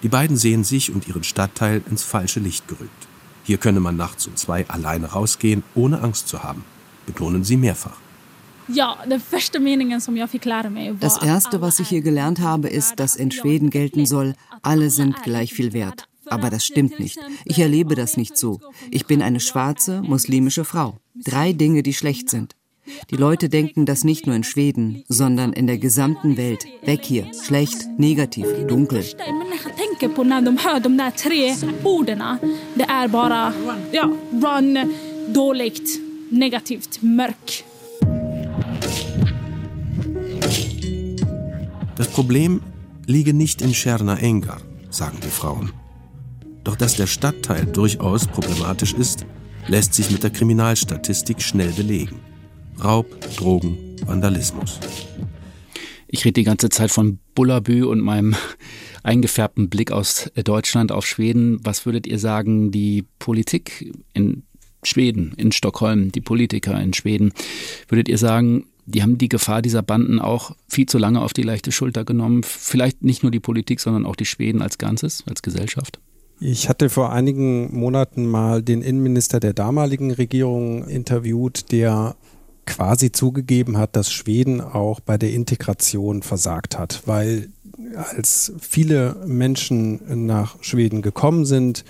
Die 0.04 0.10
beiden 0.10 0.38
sehen 0.38 0.64
sich 0.64 0.92
und 0.92 1.08
ihren 1.08 1.24
Stadtteil 1.24 1.82
ins 1.90 2.04
falsche 2.04 2.40
Licht 2.40 2.68
gerückt. 2.68 3.08
Hier 3.44 3.58
könne 3.58 3.80
man 3.80 3.96
nachts 3.96 4.26
um 4.26 4.36
zwei 4.36 4.68
alleine 4.70 5.12
rausgehen, 5.12 5.64
ohne 5.76 6.02
Angst 6.02 6.28
zu 6.28 6.44
haben 6.44 6.64
betonen 7.06 7.44
sie 7.44 7.58
mehrfach. 7.58 7.98
Das 11.00 11.22
Erste, 11.22 11.62
was 11.62 11.80
ich 11.80 11.90
hier 11.90 12.02
gelernt 12.02 12.40
habe, 12.40 12.70
ist, 12.70 13.00
dass 13.00 13.16
in 13.16 13.32
Schweden 13.32 13.70
gelten 13.70 14.06
soll, 14.06 14.36
alle 14.62 14.90
sind 14.90 15.22
gleich 15.24 15.54
viel 15.54 15.74
wert. 15.74 16.08
Aber 16.28 16.50
das 16.50 16.66
stimmt 16.66 17.00
nicht. 17.00 17.20
Ich 17.44 17.60
erlebe 17.60 17.96
das 17.96 18.16
nicht 18.16 18.38
so. 18.38 18.62
Ich 18.90 19.06
bin 19.06 19.22
eine 19.22 19.42
schwarze, 19.42 20.02
muslimische 20.02 20.64
Frau. 20.64 20.98
Drei 21.14 21.52
Dinge, 21.52 21.84
die 21.84 21.94
schlecht 21.94 22.30
sind. 22.30 22.56
Die 23.12 23.16
Leute 23.16 23.50
denken 23.50 23.86
das 23.86 24.04
nicht 24.04 24.28
nur 24.28 24.36
in 24.36 24.44
Schweden, 24.44 25.04
sondern 25.08 25.54
in 25.54 25.68
der 25.68 25.78
gesamten 25.78 26.38
Welt. 26.38 26.66
Weg 26.84 27.06
hier. 27.06 27.28
Schlecht, 27.46 27.88
negativ, 27.98 28.46
dunkel. 28.68 29.06
dåligt, 35.34 36.13
negativt 36.34 37.02
mörk. 37.04 37.64
Das 41.96 42.08
Problem 42.08 42.62
liege 43.06 43.34
nicht 43.34 43.62
in 43.62 43.74
Scherna 43.74 44.18
Engar, 44.18 44.62
sagen 44.90 45.20
die 45.24 45.30
Frauen. 45.30 45.72
Doch 46.64 46.76
dass 46.76 46.96
der 46.96 47.08
Stadtteil 47.08 47.66
durchaus 47.66 48.28
problematisch 48.28 48.94
ist, 48.94 49.26
lässt 49.68 49.94
sich 49.94 50.10
mit 50.10 50.24
der 50.24 50.32
Kriminalstatistik 50.32 51.42
schnell 51.42 51.72
belegen. 51.72 52.20
Raub, 52.84 53.06
Drogen, 53.38 53.78
Vandalismus. 54.06 54.80
Ich 56.08 56.26
rede 56.26 56.34
die 56.34 56.44
ganze 56.44 56.70
Zeit 56.70 56.92
von 56.92 57.20
Bullabü 57.36 57.84
und 57.84 58.00
meinem 58.00 58.36
eingefärbten 59.04 59.70
Blick 59.70 59.92
aus 59.92 60.32
Deutschland 60.44 60.92
auf 60.92 61.06
Schweden. 61.06 61.60
Was 61.64 61.86
würdet 61.86 62.08
ihr 62.08 62.20
sagen, 62.20 62.72
die 62.72 63.06
Politik 63.20 63.94
in 64.14 64.44
Schweden, 64.88 65.34
in 65.38 65.52
Stockholm, 65.52 66.12
die 66.12 66.22
Politiker 66.22 66.80
in 66.80 66.94
Schweden. 66.94 67.34
Würdet 67.88 68.10
ihr 68.10 68.18
sagen, 68.18 68.66
die 68.86 69.02
haben 69.02 69.18
die 69.18 69.30
Gefahr 69.30 69.62
dieser 69.62 69.82
Banden 69.82 70.20
auch 70.20 70.56
viel 70.68 70.86
zu 70.86 70.98
lange 70.98 71.22
auf 71.22 71.34
die 71.34 71.44
leichte 71.44 71.72
Schulter 71.72 72.04
genommen? 72.04 72.44
Vielleicht 72.44 73.04
nicht 73.04 73.24
nur 73.24 73.32
die 73.32 73.40
Politik, 73.40 73.80
sondern 73.80 74.06
auch 74.06 74.16
die 74.16 74.26
Schweden 74.26 74.62
als 74.62 74.78
Ganzes, 74.78 75.24
als 75.28 75.42
Gesellschaft? 75.42 76.00
Ich 76.40 76.68
hatte 76.68 76.90
vor 76.90 77.14
einigen 77.14 77.74
Monaten 77.74 78.28
mal 78.28 78.62
den 78.62 78.82
Innenminister 78.82 79.40
der 79.40 79.54
damaligen 79.54 80.12
Regierung 80.12 80.86
interviewt, 80.88 81.72
der 81.72 82.18
quasi 82.66 83.12
zugegeben 83.12 83.78
hat, 83.78 83.96
dass 83.96 84.12
Schweden 84.12 84.60
auch 84.60 85.00
bei 85.00 85.18
der 85.18 85.32
Integration 85.32 86.22
versagt 86.22 86.78
hat, 86.78 87.04
weil 87.06 87.50
als 87.96 88.54
viele 88.60 89.16
Menschen 89.26 90.26
nach 90.28 90.62
Schweden 90.62 91.02
gekommen 91.02 91.46
sind, 91.46 91.84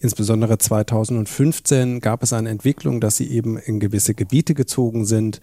insbesondere 0.00 0.58
2015, 0.58 2.00
gab 2.00 2.22
es 2.22 2.32
eine 2.32 2.50
Entwicklung, 2.50 3.00
dass 3.00 3.16
sie 3.16 3.30
eben 3.30 3.56
in 3.56 3.80
gewisse 3.80 4.14
Gebiete 4.14 4.54
gezogen 4.54 5.06
sind 5.06 5.40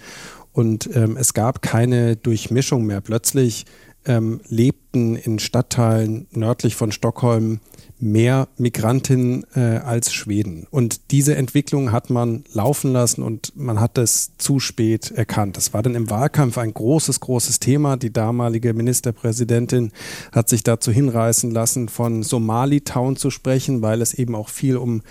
und 0.54 0.90
ähm, 0.96 1.18
es 1.18 1.34
gab 1.34 1.62
keine 1.62 2.16
Durchmischung 2.16 2.86
mehr. 2.86 3.02
Plötzlich 3.02 3.66
ähm, 4.08 4.42
lebten 4.48 5.16
in 5.16 5.40
Stadtteilen 5.40 6.28
nördlich 6.32 6.76
von 6.76 6.92
Stockholm 6.92 7.60
mehr 8.00 8.48
Migrantinnen 8.58 9.46
äh, 9.56 9.60
als 9.60 10.14
Schweden. 10.14 10.68
Und 10.70 11.12
diese 11.12 11.36
Entwicklung 11.36 11.92
hat 11.92 12.10
man 12.10 12.44
laufen 12.54 12.94
lassen 12.94 13.24
und 13.24 13.54
man 13.56 13.80
hat 13.80 13.98
es 13.98 14.38
zu 14.38 14.60
spät 14.60 15.12
erkannt. 15.12 15.58
Das 15.58 15.74
war 15.74 15.82
dann 15.82 15.96
im 15.96 16.10
Wahlkampf 16.10 16.58
ein 16.60 16.74
großes, 16.74 17.20
großes 17.20 17.60
Thema. 17.60 17.98
Die 17.98 18.14
damalige 18.14 18.74
Ministerpräsidentin 18.74 19.92
hat 20.32 20.48
sich 20.48 20.64
dazu 20.64 20.92
hinreißen 20.92 21.50
lassen, 21.50 21.90
von 21.90 22.22
Somali-Town 22.22 23.16
zu 23.16 23.32
sprechen, 23.32 23.82
weil 23.82 24.02
es 24.02 24.14
eben 24.14 24.36
auch 24.36 24.50
viel 24.50 24.78
um 24.78 25.02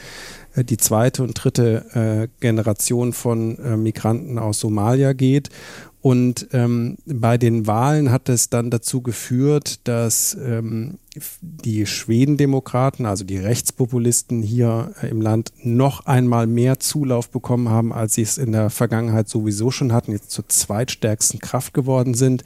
äh, 0.54 0.64
die 0.64 0.76
zweite 0.76 1.24
und 1.24 1.32
dritte 1.34 2.28
äh, 2.30 2.40
Generation 2.40 3.12
von 3.12 3.58
äh, 3.58 3.76
Migranten 3.76 4.38
aus 4.38 4.60
Somalia 4.60 5.12
geht. 5.12 5.50
Und 6.06 6.50
ähm, 6.52 6.98
bei 7.04 7.36
den 7.36 7.66
Wahlen 7.66 8.12
hat 8.12 8.28
es 8.28 8.48
dann 8.48 8.70
dazu 8.70 9.00
geführt, 9.00 9.80
dass 9.88 10.38
ähm, 10.40 10.98
die 11.40 11.84
Schwedendemokraten, 11.84 13.06
also 13.06 13.24
die 13.24 13.38
Rechtspopulisten 13.38 14.40
hier 14.40 14.92
äh, 15.02 15.08
im 15.08 15.20
Land, 15.20 15.52
noch 15.64 16.06
einmal 16.06 16.46
mehr 16.46 16.78
Zulauf 16.78 17.28
bekommen 17.30 17.70
haben, 17.70 17.92
als 17.92 18.14
sie 18.14 18.22
es 18.22 18.38
in 18.38 18.52
der 18.52 18.70
Vergangenheit 18.70 19.28
sowieso 19.28 19.72
schon 19.72 19.92
hatten, 19.92 20.12
jetzt 20.12 20.30
zur 20.30 20.48
zweitstärksten 20.48 21.40
Kraft 21.40 21.74
geworden 21.74 22.14
sind. 22.14 22.44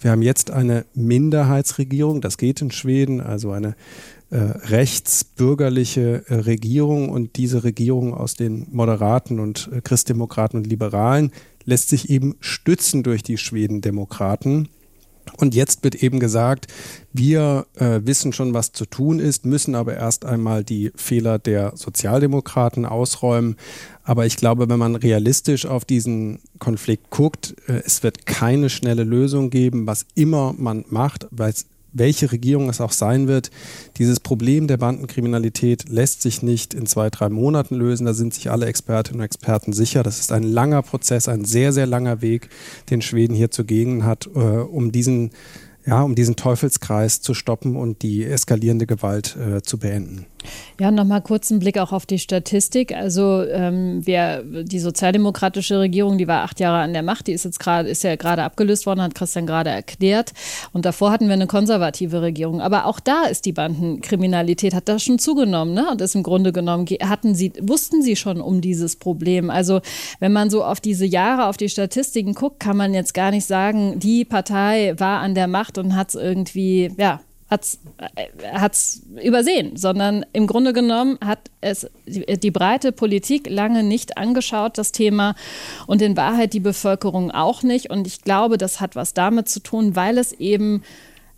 Wir 0.00 0.10
haben 0.10 0.22
jetzt 0.22 0.50
eine 0.50 0.86
Minderheitsregierung, 0.94 2.22
das 2.22 2.38
geht 2.38 2.62
in 2.62 2.70
Schweden, 2.70 3.20
also 3.20 3.50
eine 3.50 3.74
äh, 4.32 4.38
rechtsbürgerliche 4.38 6.24
äh, 6.26 6.34
Regierung 6.36 7.10
und 7.10 7.36
diese 7.36 7.64
Regierung 7.64 8.14
aus 8.14 8.34
den 8.34 8.66
Moderaten 8.72 9.38
und 9.38 9.68
äh, 9.70 9.82
Christdemokraten 9.82 10.58
und 10.58 10.66
Liberalen 10.66 11.32
lässt 11.64 11.90
sich 11.90 12.08
eben 12.08 12.36
stützen 12.40 13.02
durch 13.02 13.22
die 13.22 13.36
Schwedendemokraten. 13.36 14.70
Und 15.36 15.54
jetzt 15.54 15.84
wird 15.84 15.96
eben 15.96 16.18
gesagt, 16.18 16.66
wir 17.12 17.66
äh, 17.74 18.00
wissen 18.04 18.32
schon, 18.32 18.54
was 18.54 18.72
zu 18.72 18.86
tun 18.86 19.20
ist, 19.20 19.44
müssen 19.44 19.74
aber 19.74 19.94
erst 19.94 20.24
einmal 20.24 20.64
die 20.64 20.92
Fehler 20.96 21.38
der 21.38 21.76
Sozialdemokraten 21.76 22.86
ausräumen. 22.86 23.56
Aber 24.02 24.24
ich 24.24 24.36
glaube, 24.36 24.70
wenn 24.70 24.78
man 24.78 24.96
realistisch 24.96 25.66
auf 25.66 25.84
diesen 25.84 26.40
Konflikt 26.58 27.10
guckt, 27.10 27.54
äh, 27.68 27.82
es 27.84 28.02
wird 28.02 28.24
keine 28.24 28.70
schnelle 28.70 29.04
Lösung 29.04 29.50
geben, 29.50 29.86
was 29.86 30.06
immer 30.14 30.54
man 30.56 30.86
macht, 30.88 31.28
es 31.50 31.66
welche 31.92 32.32
Regierung 32.32 32.68
es 32.68 32.80
auch 32.80 32.92
sein 32.92 33.28
wird, 33.28 33.50
dieses 33.98 34.20
Problem 34.20 34.66
der 34.66 34.76
Bandenkriminalität 34.76 35.88
lässt 35.88 36.22
sich 36.22 36.42
nicht 36.42 36.74
in 36.74 36.86
zwei, 36.86 37.10
drei 37.10 37.28
Monaten 37.28 37.74
lösen. 37.74 38.06
Da 38.06 38.14
sind 38.14 38.34
sich 38.34 38.50
alle 38.50 38.66
Expertinnen 38.66 39.20
und 39.20 39.24
Experten 39.24 39.72
sicher. 39.72 40.02
Das 40.02 40.18
ist 40.18 40.32
ein 40.32 40.42
langer 40.42 40.82
Prozess, 40.82 41.28
ein 41.28 41.44
sehr, 41.44 41.72
sehr 41.72 41.86
langer 41.86 42.22
Weg, 42.22 42.48
den 42.90 43.02
Schweden 43.02 43.34
hier 43.34 43.50
zu 43.50 43.64
gehen 43.64 44.04
hat, 44.04 44.28
äh, 44.34 44.38
um 44.38 44.92
diesen 44.92 45.30
ja, 45.84 46.02
um 46.02 46.14
diesen 46.14 46.36
Teufelskreis 46.36 47.20
zu 47.22 47.34
stoppen 47.34 47.74
und 47.74 48.02
die 48.02 48.24
eskalierende 48.24 48.86
Gewalt 48.86 49.36
äh, 49.36 49.62
zu 49.62 49.78
beenden. 49.78 50.26
Ja, 50.80 50.90
nochmal 50.90 51.22
kurz 51.22 51.50
einen 51.50 51.60
Blick 51.60 51.78
auch 51.78 51.92
auf 51.92 52.06
die 52.06 52.18
Statistik. 52.18 52.94
Also 52.94 53.42
ähm, 53.44 54.00
wer, 54.04 54.42
die 54.42 54.78
sozialdemokratische 54.78 55.78
Regierung, 55.78 56.18
die 56.18 56.26
war 56.26 56.42
acht 56.42 56.60
Jahre 56.60 56.82
an 56.82 56.92
der 56.92 57.02
Macht, 57.02 57.26
die 57.26 57.32
ist 57.32 57.44
jetzt 57.44 57.60
gerade, 57.60 57.88
ist 57.88 58.02
ja 58.02 58.16
gerade 58.16 58.42
abgelöst 58.42 58.86
worden, 58.86 59.02
hat 59.02 59.14
Christian 59.14 59.46
gerade 59.46 59.70
erklärt. 59.70 60.32
Und 60.72 60.84
davor 60.84 61.12
hatten 61.12 61.26
wir 61.26 61.34
eine 61.34 61.46
konservative 61.46 62.22
Regierung. 62.22 62.60
Aber 62.60 62.86
auch 62.86 63.00
da 63.00 63.24
ist 63.24 63.44
die 63.44 63.52
Bandenkriminalität, 63.52 64.74
hat 64.74 64.88
da 64.88 64.98
schon 64.98 65.18
zugenommen, 65.18 65.74
ne? 65.74 65.90
Und 65.90 66.00
ist 66.00 66.14
im 66.14 66.22
Grunde 66.22 66.52
genommen, 66.52 66.86
hatten 67.02 67.34
sie, 67.34 67.52
wussten 67.60 68.02
sie 68.02 68.16
schon 68.16 68.40
um 68.40 68.60
dieses 68.60 68.96
Problem. 68.96 69.50
Also 69.50 69.80
wenn 70.20 70.32
man 70.32 70.50
so 70.50 70.64
auf 70.64 70.80
diese 70.80 71.06
Jahre, 71.06 71.46
auf 71.46 71.56
die 71.56 71.68
Statistiken 71.68 72.34
guckt, 72.34 72.60
kann 72.60 72.76
man 72.76 72.94
jetzt 72.94 73.14
gar 73.14 73.30
nicht 73.30 73.46
sagen, 73.46 73.98
die 73.98 74.24
Partei 74.24 74.94
war 74.98 75.20
an 75.20 75.34
der 75.34 75.46
Macht 75.46 75.78
und 75.78 75.94
hat 75.94 76.08
es 76.08 76.14
irgendwie, 76.14 76.90
ja, 76.98 77.20
hat 77.52 78.72
es 78.72 79.02
äh, 79.16 79.26
übersehen, 79.26 79.76
sondern 79.76 80.24
im 80.32 80.46
Grunde 80.46 80.72
genommen 80.72 81.18
hat 81.24 81.50
es 81.60 81.88
die, 82.06 82.24
die, 82.38 82.50
breite 82.50 82.92
Politik 82.92 83.48
lange 83.48 83.82
nicht 83.82 84.18
angeschaut, 84.18 84.78
das 84.78 84.92
Thema, 84.92 85.34
und 85.86 86.02
in 86.02 86.16
Wahrheit 86.16 86.52
die 86.54 86.60
Bevölkerung 86.60 87.30
auch 87.30 87.62
nicht. 87.62 87.90
Und 87.90 88.06
ich 88.06 88.22
glaube, 88.22 88.58
das 88.58 88.80
hat 88.80 88.96
was 88.96 89.14
damit 89.14 89.48
zu 89.48 89.60
tun, 89.60 89.94
weil 89.94 90.18
es 90.18 90.32
eben 90.32 90.82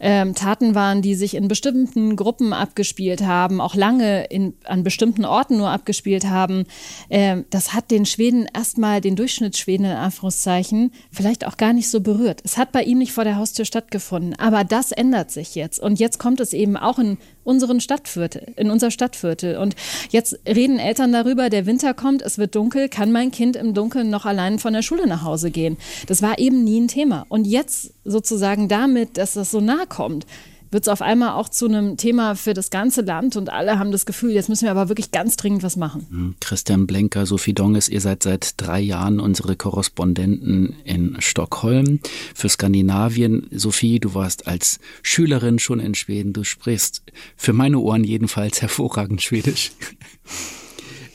ähm, 0.04 0.34
Taten 0.34 0.74
waren, 0.74 1.00
die 1.00 1.14
sich 1.14 1.34
in 1.34 1.48
bestimmten 1.48 2.14
Gruppen 2.14 2.52
abgespielt 2.52 3.22
haben, 3.22 3.58
auch 3.62 3.74
lange 3.74 4.24
in, 4.26 4.52
an 4.64 4.84
bestimmten 4.84 5.24
Orten 5.24 5.56
nur 5.56 5.70
abgespielt 5.70 6.26
haben, 6.26 6.66
ähm, 7.08 7.46
das 7.48 7.72
hat 7.72 7.90
den 7.90 8.04
Schweden 8.04 8.46
erstmal, 8.54 9.00
den 9.00 9.16
Durchschnittsschweden 9.16 9.86
in 9.86 9.92
Anführungszeichen, 9.92 10.92
vielleicht 11.10 11.46
auch 11.46 11.56
gar 11.56 11.72
nicht 11.72 11.88
so 11.88 12.02
berührt. 12.02 12.42
Es 12.44 12.58
hat 12.58 12.70
bei 12.70 12.82
ihm 12.82 12.98
nicht 12.98 13.12
vor 13.12 13.24
der 13.24 13.36
Haustür 13.36 13.64
stattgefunden, 13.64 14.38
aber 14.38 14.62
das 14.62 14.92
ändert 14.92 15.30
sich 15.30 15.54
jetzt. 15.54 15.80
Und 15.80 15.98
jetzt 15.98 16.18
kommt 16.18 16.40
es 16.40 16.52
eben 16.52 16.76
auch 16.76 16.98
in 16.98 17.16
unseren 17.44 17.80
Stadtviertel, 17.80 18.54
in 18.56 18.70
unser 18.70 18.90
Stadtviertel. 18.90 19.58
Und 19.58 19.76
jetzt 20.10 20.38
reden 20.46 20.78
Eltern 20.78 21.12
darüber, 21.12 21.50
der 21.50 21.66
Winter 21.66 21.94
kommt, 21.94 22.22
es 22.22 22.38
wird 22.38 22.54
dunkel, 22.54 22.88
kann 22.88 23.12
mein 23.12 23.30
Kind 23.30 23.56
im 23.56 23.74
Dunkeln 23.74 24.10
noch 24.10 24.24
allein 24.24 24.58
von 24.58 24.72
der 24.72 24.82
Schule 24.82 25.06
nach 25.06 25.22
Hause 25.22 25.50
gehen? 25.50 25.76
Das 26.06 26.22
war 26.22 26.38
eben 26.38 26.64
nie 26.64 26.80
ein 26.80 26.88
Thema. 26.88 27.26
Und 27.28 27.46
jetzt 27.46 27.92
sozusagen 28.04 28.68
damit, 28.68 29.16
dass 29.18 29.34
das 29.34 29.50
so 29.50 29.60
nah 29.60 29.86
kommt, 29.86 30.26
wird 30.74 30.84
es 30.84 30.88
auf 30.88 31.00
einmal 31.00 31.30
auch 31.30 31.48
zu 31.48 31.66
einem 31.66 31.96
Thema 31.96 32.34
für 32.34 32.52
das 32.52 32.68
ganze 32.68 33.00
Land 33.00 33.36
und 33.36 33.48
alle 33.50 33.78
haben 33.78 33.92
das 33.92 34.04
Gefühl, 34.04 34.32
jetzt 34.32 34.48
müssen 34.48 34.64
wir 34.64 34.72
aber 34.72 34.88
wirklich 34.90 35.12
ganz 35.12 35.36
dringend 35.36 35.62
was 35.62 35.76
machen. 35.76 36.06
Hm, 36.10 36.34
Christian 36.40 36.86
Blenker, 36.86 37.24
Sophie 37.24 37.54
Donges, 37.54 37.88
ihr 37.88 38.00
seid 38.00 38.22
seit 38.22 38.60
drei 38.60 38.80
Jahren 38.80 39.20
unsere 39.20 39.56
Korrespondenten 39.56 40.74
in 40.84 41.16
Stockholm 41.20 42.00
für 42.34 42.48
Skandinavien. 42.48 43.46
Sophie, 43.52 44.00
du 44.00 44.14
warst 44.14 44.46
als 44.46 44.80
Schülerin 45.02 45.58
schon 45.58 45.80
in 45.80 45.94
Schweden. 45.94 46.32
Du 46.32 46.44
sprichst 46.44 47.02
für 47.36 47.52
meine 47.52 47.78
Ohren 47.78 48.04
jedenfalls 48.04 48.60
hervorragend 48.62 49.22
Schwedisch. 49.22 49.72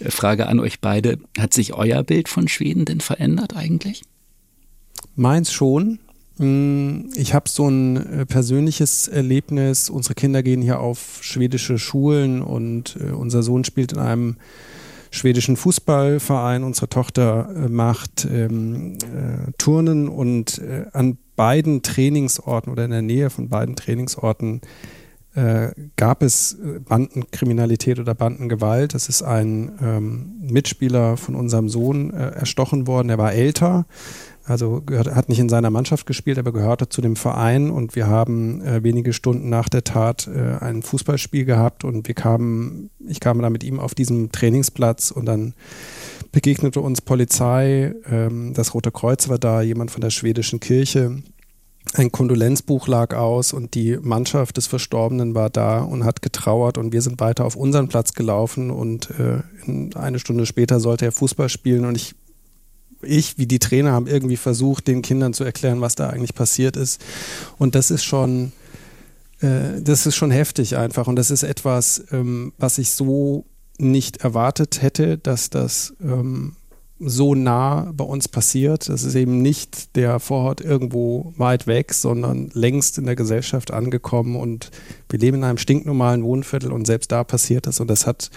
Frage 0.08 0.48
an 0.48 0.60
euch 0.60 0.80
beide. 0.80 1.20
Hat 1.38 1.54
sich 1.54 1.74
euer 1.74 2.04
Bild 2.04 2.30
von 2.30 2.48
Schweden 2.48 2.86
denn 2.86 3.02
verändert 3.02 3.56
eigentlich? 3.56 4.04
Meins 5.16 5.52
schon. 5.52 6.00
Mm, 6.40 7.10
ich 7.16 7.34
habe 7.34 7.50
so 7.50 7.68
ein 7.68 7.98
äh, 7.98 8.26
persönliches 8.26 9.10
Erlebnis. 9.10 9.90
Unsere 9.90 10.16
Kinder 10.16 10.42
gehen 10.42 10.62
hier 10.62 10.80
auf 10.80 11.20
schwedische 11.22 11.78
Schulen 11.78 12.42
und 12.42 12.98
äh, 13.00 13.12
unser 13.12 13.44
Sohn 13.44 13.66
spielt 13.66 13.92
in 13.92 14.00
einem 14.00 14.38
schwedischen 15.12 15.58
Fußballverein. 15.58 16.64
Unsere 16.64 16.88
Tochter 16.88 17.50
äh, 17.56 17.68
macht 17.68 18.26
ähm, 18.32 18.94
äh, 18.94 19.52
Turnen 19.58 20.08
und 20.08 20.60
äh, 20.60 20.86
an 20.94 21.18
beiden 21.36 21.82
Trainingsorten 21.82 22.72
oder 22.72 22.86
in 22.86 22.92
der 22.92 23.02
Nähe 23.02 23.30
von 23.30 23.50
beiden 23.50 23.76
Trainingsorten 23.76 24.62
äh, 25.36 25.72
gab 25.98 26.24
es 26.24 26.58
Bandenkriminalität 26.88 28.00
oder 28.00 28.16
Bandengewalt. 28.16 28.96
Es 28.96 29.10
ist 29.10 29.24
ein 29.24 29.74
ähm, 29.82 30.38
Mitspieler 30.42 31.18
von 31.18 31.36
unserem 31.36 31.70
Sohn 31.70 32.12
erstochen 32.12 32.88
worden. 32.88 33.10
Er 33.10 33.18
war 33.18 33.34
älter 33.34 33.86
also 34.50 34.82
gehört, 34.82 35.14
hat 35.14 35.30
nicht 35.30 35.40
in 35.40 35.50
seiner 35.50 35.70
Mannschaft 35.70 36.06
gespielt, 36.06 36.40
aber 36.40 36.52
gehörte 36.52 36.90
zu 36.90 37.02
dem 37.02 37.16
Verein. 37.16 37.70
Und 37.70 37.96
wir 37.96 38.08
haben 38.08 38.62
äh, 38.62 38.84
wenige 38.84 39.14
Stunden 39.14 39.50
nach 39.50 39.70
der 39.70 39.84
Tat 39.84 40.28
äh, 40.28 40.58
ein 40.60 40.82
Fußballspiel 40.82 41.46
gehabt. 41.46 41.84
Und 41.84 42.08
wir 42.08 42.16
kamen, 42.16 42.90
ich 43.08 43.20
kam 43.20 43.42
da 43.42 43.50
mit 43.50 43.64
ihm 43.64 43.80
auf 43.80 43.94
diesem 43.94 44.32
Trainingsplatz. 44.32 45.12
Und 45.12 45.26
dann 45.26 45.54
begegnete 46.32 46.82
uns 46.82 47.02
Polizei, 47.02 47.94
ähm, 48.10 48.54
das 48.56 48.74
Rote 48.74 48.92
Kreuz 48.92 49.30
war 49.30 49.38
da, 49.38 49.62
jemand 49.62 49.92
von 49.92 50.02
der 50.02 50.10
schwedischen 50.10 50.60
Kirche. 50.60 51.22
Ein 51.94 52.12
Kondolenzbuch 52.12 52.88
lag 52.88 53.16
aus 53.16 53.52
und 53.52 53.74
die 53.74 53.98
Mannschaft 54.02 54.58
des 54.58 54.68
Verstorbenen 54.68 55.34
war 55.34 55.50
da 55.50 55.82
und 55.82 56.06
hat 56.06 56.22
getrauert. 56.22 56.78
Und 56.78 56.92
wir 56.92 57.02
sind 57.02 57.20
weiter 57.20 57.46
auf 57.46 57.56
unseren 57.56 57.88
Platz 57.88 58.14
gelaufen. 58.14 58.72
Und 58.72 59.12
äh, 59.12 59.42
eine 59.96 60.18
Stunde 60.18 60.48
später 60.48 60.80
sollte 60.80 61.06
er 61.06 61.12
Fußball 61.12 61.50
spielen. 61.50 61.86
Und 61.86 61.96
ich 61.96 62.16
ich 63.02 63.38
wie 63.38 63.46
die 63.46 63.60
Trainer 63.60 63.92
haben 63.92 64.08
irgendwie 64.08 64.38
versucht, 64.38 64.88
den 64.88 65.02
Kindern 65.02 65.34
zu 65.34 65.44
erklären, 65.44 65.82
was 65.82 65.96
da 65.96 66.10
eigentlich 66.10 66.34
passiert 66.34 66.76
ist. 66.76 67.02
Und 67.58 67.76
das 67.76 67.92
ist 67.92 68.04
schon, 68.04 68.52
äh, 69.42 69.82
das 69.82 70.06
ist 70.06 70.16
schon 70.16 70.32
heftig 70.32 70.78
einfach. 70.78 71.08
Und 71.08 71.16
das 71.16 71.32
ist 71.32 71.44
etwas, 71.44 72.04
ähm, 72.12 72.54
was 72.58 72.78
ich 72.78 72.92
so 72.92 73.46
nicht 73.78 74.18
erwartet 74.18 74.82
hätte, 74.82 75.18
dass 75.18 75.50
das 75.50 75.94
ähm, 76.02 76.56
so 77.00 77.34
nah 77.34 77.92
bei 77.94 78.04
uns 78.04 78.28
passiert. 78.28 78.90
Das 78.90 79.04
ist 79.04 79.16
eben 79.16 79.42
nicht 79.42 79.96
der 79.96 80.20
Vorort 80.20 80.62
irgendwo 80.62 81.34
weit 81.38 81.66
weg, 81.66 81.94
sondern 81.94 82.50
längst 82.54 82.98
in 82.98 83.06
der 83.06 83.16
Gesellschaft 83.16 83.72
angekommen 83.72 84.36
und 84.36 84.72
wir 85.10 85.20
leben 85.20 85.38
in 85.38 85.44
einem 85.46 85.58
stinknormalen 85.58 86.24
Wohnviertel 86.24 86.72
und 86.72 86.86
selbst 86.86 87.12
da 87.12 87.24
passiert 87.24 87.68
das 87.68 87.80
und 87.80 87.90
das 87.90 88.06
hat 88.06 88.30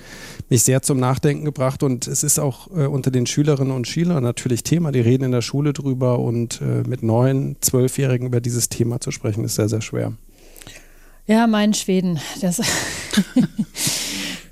mich 0.48 0.62
sehr 0.62 0.82
zum 0.82 1.00
Nachdenken 1.00 1.44
gebracht 1.44 1.82
und 1.82 2.06
es 2.06 2.22
ist 2.22 2.38
auch 2.38 2.68
äh, 2.68 2.86
unter 2.86 3.10
den 3.10 3.26
Schülerinnen 3.26 3.72
und 3.72 3.88
Schülern 3.88 4.22
natürlich 4.22 4.62
Thema. 4.62 4.92
Die 4.92 5.00
reden 5.00 5.24
in 5.24 5.32
der 5.32 5.42
Schule 5.42 5.72
drüber 5.72 6.20
und 6.20 6.60
äh, 6.60 6.88
mit 6.88 7.02
neun, 7.02 7.56
zwölfjährigen 7.60 8.26
über 8.26 8.40
dieses 8.40 8.68
Thema 8.68 9.00
zu 9.00 9.10
sprechen 9.10 9.44
ist 9.44 9.56
sehr, 9.56 9.68
sehr 9.68 9.82
schwer. 9.82 10.12
Ja, 11.26 11.46
mein 11.46 11.72
Schweden. 11.72 12.18
Das 12.40 12.60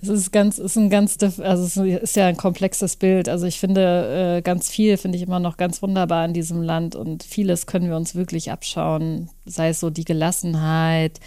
Es 0.02 0.08
ist 0.08 0.32
ganz, 0.32 0.58
ist 0.58 0.76
ein 0.76 0.88
ganz, 0.88 1.18
also 1.22 1.64
es 1.64 1.76
ist 1.76 2.16
ja 2.16 2.26
ein 2.26 2.36
komplexes 2.36 2.96
Bild. 2.96 3.28
Also 3.28 3.46
ich 3.46 3.60
finde 3.60 4.38
äh, 4.38 4.42
ganz 4.42 4.70
viel 4.70 4.96
finde 4.96 5.16
ich 5.16 5.22
immer 5.24 5.40
noch 5.40 5.56
ganz 5.56 5.82
wunderbar 5.82 6.24
in 6.24 6.32
diesem 6.32 6.62
Land 6.62 6.96
und 6.96 7.22
vieles 7.22 7.66
können 7.66 7.88
wir 7.88 7.96
uns 7.96 8.14
wirklich 8.14 8.50
abschauen. 8.50 9.28
Sei 9.44 9.68
es 9.68 9.80
so 9.80 9.90
die 9.90 10.04
Gelassenheit, 10.04 11.20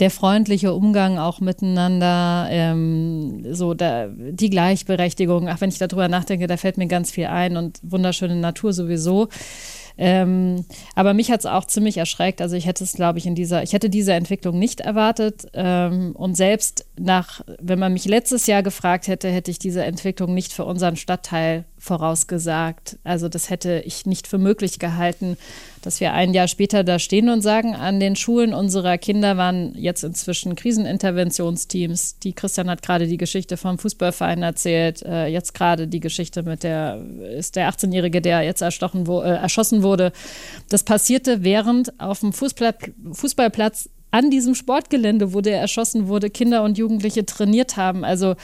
der 0.00 0.10
freundliche 0.10 0.72
Umgang 0.72 1.18
auch 1.18 1.40
miteinander, 1.40 2.48
ähm, 2.50 3.44
so 3.54 3.74
da, 3.74 4.08
die 4.08 4.50
Gleichberechtigung. 4.50 5.48
Ach, 5.48 5.60
wenn 5.60 5.68
ich 5.68 5.78
darüber 5.78 6.08
nachdenke, 6.08 6.46
da 6.46 6.56
fällt 6.56 6.78
mir 6.78 6.86
ganz 6.86 7.10
viel 7.10 7.26
ein 7.26 7.56
und 7.56 7.80
wunderschöne 7.82 8.36
Natur 8.36 8.72
sowieso. 8.72 9.28
Ähm, 9.98 10.64
aber 10.94 11.14
mich 11.14 11.30
hat 11.30 11.40
es 11.40 11.46
auch 11.46 11.64
ziemlich 11.64 11.96
erschreckt. 11.96 12.40
Also 12.40 12.56
ich 12.56 12.66
hätte 12.66 12.84
es, 12.84 12.92
glaube 12.92 13.18
ich, 13.18 13.26
in 13.26 13.34
dieser, 13.34 13.62
ich 13.62 13.72
hätte 13.72 13.90
diese 13.90 14.12
Entwicklung 14.12 14.58
nicht 14.58 14.80
erwartet. 14.80 15.46
Ähm, 15.54 16.12
und 16.14 16.36
selbst 16.36 16.86
nach, 16.98 17.42
wenn 17.60 17.78
man 17.78 17.92
mich 17.92 18.04
letztes 18.04 18.46
Jahr 18.46 18.62
gefragt 18.62 19.08
hätte, 19.08 19.28
hätte 19.28 19.50
ich 19.50 19.58
diese 19.58 19.84
Entwicklung 19.84 20.34
nicht 20.34 20.52
für 20.52 20.64
unseren 20.64 20.96
Stadtteil 20.96 21.64
vorausgesagt. 21.82 22.96
Also 23.02 23.28
das 23.28 23.50
hätte 23.50 23.82
ich 23.84 24.06
nicht 24.06 24.28
für 24.28 24.38
möglich 24.38 24.78
gehalten, 24.78 25.36
dass 25.82 25.98
wir 25.98 26.12
ein 26.12 26.32
Jahr 26.32 26.46
später 26.46 26.84
da 26.84 27.00
stehen 27.00 27.28
und 27.28 27.40
sagen, 27.40 27.74
an 27.74 27.98
den 27.98 28.14
Schulen 28.14 28.54
unserer 28.54 28.98
Kinder 28.98 29.36
waren 29.36 29.74
jetzt 29.74 30.04
inzwischen 30.04 30.54
Kriseninterventionsteams. 30.54 32.20
Die 32.20 32.34
Christian 32.34 32.70
hat 32.70 32.82
gerade 32.82 33.08
die 33.08 33.16
Geschichte 33.16 33.56
vom 33.56 33.78
Fußballverein 33.78 34.44
erzählt. 34.44 35.02
Äh, 35.02 35.26
jetzt 35.26 35.54
gerade 35.54 35.88
die 35.88 35.98
Geschichte 35.98 36.44
mit 36.44 36.62
der 36.62 37.04
ist 37.36 37.56
der 37.56 37.68
18-Jährige, 37.68 38.22
der 38.22 38.42
jetzt 38.42 38.62
erstochen 38.62 39.08
wo, 39.08 39.20
äh, 39.20 39.30
erschossen 39.30 39.82
wurde. 39.82 40.12
Das 40.68 40.84
passierte 40.84 41.42
während 41.42 41.98
auf 42.00 42.20
dem 42.20 42.32
Fußball, 42.32 42.76
Fußballplatz 43.10 43.88
an 44.12 44.30
diesem 44.30 44.54
Sportgelände, 44.54 45.34
wo 45.34 45.40
der 45.40 45.58
erschossen 45.58 46.06
wurde, 46.06 46.30
Kinder 46.30 46.62
und 46.62 46.78
Jugendliche 46.78 47.26
trainiert 47.26 47.76
haben. 47.76 48.04
Also 48.04 48.36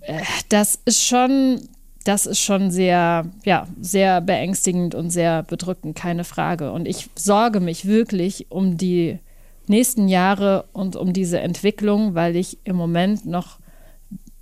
äh, 0.00 0.22
das 0.48 0.78
ist 0.86 1.04
schon 1.04 1.60
das 2.06 2.26
ist 2.26 2.40
schon 2.40 2.70
sehr, 2.70 3.26
ja, 3.44 3.66
sehr 3.80 4.20
beängstigend 4.20 4.94
und 4.94 5.10
sehr 5.10 5.42
bedrückend, 5.42 5.96
keine 5.96 6.22
Frage. 6.22 6.70
Und 6.70 6.86
ich 6.86 7.10
sorge 7.16 7.58
mich 7.58 7.86
wirklich 7.86 8.46
um 8.48 8.76
die 8.76 9.18
nächsten 9.66 10.06
Jahre 10.06 10.66
und 10.72 10.94
um 10.94 11.12
diese 11.12 11.40
Entwicklung, 11.40 12.14
weil 12.14 12.36
ich 12.36 12.58
im 12.62 12.76
Moment 12.76 13.26
noch 13.26 13.58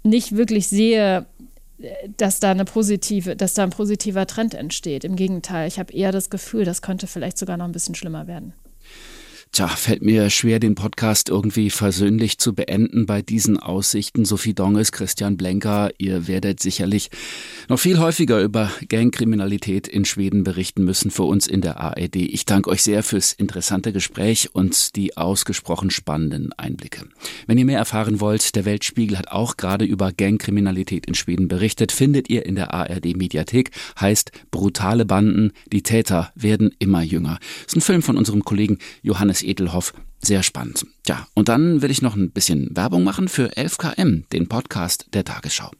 nicht 0.02 0.36
wirklich 0.36 0.68
sehe, 0.68 1.24
dass 2.18 2.38
da 2.38 2.50
eine 2.50 2.66
positive, 2.66 3.34
dass 3.34 3.54
da 3.54 3.62
ein 3.62 3.70
positiver 3.70 4.26
Trend 4.26 4.54
entsteht. 4.54 5.04
Im 5.04 5.16
Gegenteil, 5.16 5.66
ich 5.66 5.78
habe 5.78 5.92
eher 5.92 6.12
das 6.12 6.28
Gefühl, 6.28 6.64
das 6.64 6.82
könnte 6.82 7.06
vielleicht 7.06 7.38
sogar 7.38 7.56
noch 7.56 7.64
ein 7.64 7.72
bisschen 7.72 7.94
schlimmer 7.94 8.26
werden. 8.26 8.52
Tja, 9.54 9.68
fällt 9.68 10.02
mir 10.02 10.30
schwer, 10.30 10.58
den 10.58 10.74
Podcast 10.74 11.28
irgendwie 11.28 11.70
versöhnlich 11.70 12.38
zu 12.38 12.56
beenden 12.56 13.06
bei 13.06 13.22
diesen 13.22 13.56
Aussichten. 13.56 14.24
Sophie 14.24 14.52
Donges, 14.52 14.90
Christian 14.90 15.36
Blenker, 15.36 15.92
ihr 15.96 16.26
werdet 16.26 16.58
sicherlich 16.58 17.08
noch 17.68 17.78
viel 17.78 18.00
häufiger 18.00 18.40
über 18.40 18.68
Gangkriminalität 18.88 19.86
in 19.86 20.04
Schweden 20.04 20.42
berichten 20.42 20.82
müssen 20.82 21.12
für 21.12 21.22
uns 21.22 21.46
in 21.46 21.60
der 21.60 21.78
ARD. 21.78 22.16
Ich 22.16 22.46
danke 22.46 22.68
euch 22.68 22.82
sehr 22.82 23.04
fürs 23.04 23.32
interessante 23.32 23.92
Gespräch 23.92 24.52
und 24.52 24.96
die 24.96 25.16
ausgesprochen 25.16 25.90
spannenden 25.90 26.52
Einblicke. 26.54 27.06
Wenn 27.46 27.56
ihr 27.56 27.64
mehr 27.64 27.78
erfahren 27.78 28.18
wollt, 28.18 28.56
der 28.56 28.64
Weltspiegel 28.64 29.16
hat 29.16 29.28
auch 29.28 29.56
gerade 29.56 29.84
über 29.84 30.10
Gangkriminalität 30.10 31.06
in 31.06 31.14
Schweden 31.14 31.46
berichtet, 31.46 31.92
findet 31.92 32.28
ihr 32.28 32.44
in 32.44 32.56
der 32.56 32.74
ARD 32.74 33.16
Mediathek, 33.16 33.70
heißt 34.00 34.32
Brutale 34.50 35.04
Banden, 35.04 35.52
die 35.70 35.84
Täter 35.84 36.32
werden 36.34 36.74
immer 36.80 37.02
jünger. 37.04 37.38
Das 37.62 37.74
ist 37.74 37.76
ein 37.76 37.82
Film 37.82 38.02
von 38.02 38.18
unserem 38.18 38.44
Kollegen 38.44 38.78
Johannes 39.02 39.43
Edelhoff. 39.44 39.92
Sehr 40.22 40.42
spannend. 40.42 40.86
Ja, 41.06 41.26
und 41.34 41.48
dann 41.48 41.82
will 41.82 41.90
ich 41.90 42.02
noch 42.02 42.16
ein 42.16 42.30
bisschen 42.30 42.74
Werbung 42.74 43.04
machen 43.04 43.28
für 43.28 43.50
11KM, 43.50 44.28
den 44.32 44.48
Podcast 44.48 45.06
der 45.12 45.24
Tagesschau. 45.24 45.70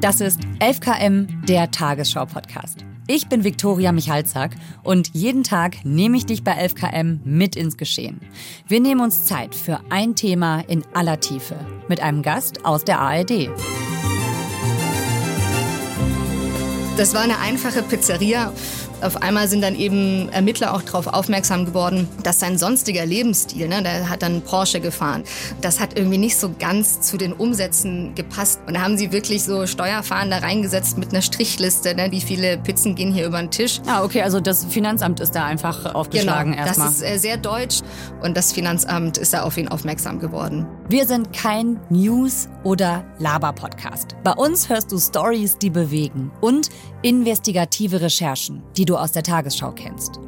Das 0.00 0.20
ist 0.20 0.40
11KM, 0.60 1.46
der 1.46 1.70
Tagesschau-Podcast. 1.70 2.84
Ich 3.06 3.26
bin 3.26 3.42
Viktoria 3.42 3.90
Michalzack 3.90 4.52
und 4.82 5.10
jeden 5.14 5.42
Tag 5.42 5.84
nehme 5.84 6.16
ich 6.16 6.26
dich 6.26 6.44
bei 6.44 6.52
11KM 6.52 7.18
mit 7.24 7.56
ins 7.56 7.76
Geschehen. 7.76 8.20
Wir 8.68 8.80
nehmen 8.80 9.00
uns 9.00 9.24
Zeit 9.24 9.54
für 9.54 9.80
ein 9.90 10.14
Thema 10.14 10.60
in 10.60 10.84
aller 10.94 11.18
Tiefe 11.20 11.56
mit 11.88 12.00
einem 12.00 12.22
Gast 12.22 12.64
aus 12.64 12.84
der 12.84 13.00
ARD. 13.00 13.50
Das 16.96 17.14
war 17.14 17.22
eine 17.22 17.38
einfache 17.38 17.82
Pizzeria 17.82 18.52
Auf 19.02 19.22
einmal 19.22 19.48
sind 19.48 19.62
dann 19.62 19.74
eben 19.74 20.28
Ermittler 20.30 20.74
auch 20.74 20.82
darauf 20.82 21.06
aufmerksam 21.06 21.64
geworden, 21.64 22.08
dass 22.22 22.40
sein 22.40 22.58
sonstiger 22.58 23.06
Lebensstil, 23.06 23.68
ne, 23.68 23.82
der 23.82 24.08
hat 24.08 24.22
dann 24.22 24.42
Porsche 24.42 24.80
gefahren, 24.80 25.24
das 25.60 25.80
hat 25.80 25.96
irgendwie 25.96 26.18
nicht 26.18 26.36
so 26.36 26.54
ganz 26.58 27.00
zu 27.00 27.16
den 27.16 27.32
Umsätzen 27.32 28.14
gepasst. 28.14 28.60
Und 28.66 28.74
da 28.74 28.82
haben 28.82 28.98
sie 28.98 29.12
wirklich 29.12 29.44
so 29.44 29.66
Steuerfahnder 29.66 30.42
reingesetzt 30.42 30.98
mit 30.98 31.10
einer 31.10 31.22
Strichliste, 31.22 31.94
ne, 31.94 32.08
wie 32.10 32.20
viele 32.20 32.58
Pizzen 32.58 32.94
gehen 32.94 33.12
hier 33.12 33.26
über 33.26 33.38
den 33.38 33.50
Tisch. 33.50 33.80
Ah, 33.86 34.02
okay, 34.04 34.22
also 34.22 34.40
das 34.40 34.64
Finanzamt 34.66 35.20
ist 35.20 35.34
da 35.34 35.46
einfach 35.46 35.94
aufgeschlagen 35.94 36.52
genau, 36.52 36.66
erstmal. 36.66 36.88
Das 36.88 36.96
ist 36.96 37.02
äh, 37.02 37.18
sehr 37.18 37.36
deutsch 37.36 37.80
und 38.22 38.36
das 38.36 38.52
Finanzamt 38.52 39.18
ist 39.18 39.32
da 39.32 39.42
auf 39.42 39.56
ihn 39.56 39.68
aufmerksam 39.68 40.18
geworden. 40.18 40.66
Wir 40.90 41.06
sind 41.06 41.32
kein 41.32 41.78
News- 41.88 42.48
oder 42.64 43.04
Laber-Podcast. 43.20 44.16
Bei 44.24 44.32
uns 44.32 44.68
hörst 44.68 44.90
du 44.90 44.98
Stories, 44.98 45.56
die 45.56 45.70
bewegen 45.70 46.32
und 46.40 46.68
investigative 47.02 48.00
Recherchen, 48.00 48.64
die 48.76 48.86
du 48.86 48.96
aus 48.96 49.12
der 49.12 49.22
Tagesschau 49.22 49.70
kennst. 49.70 50.18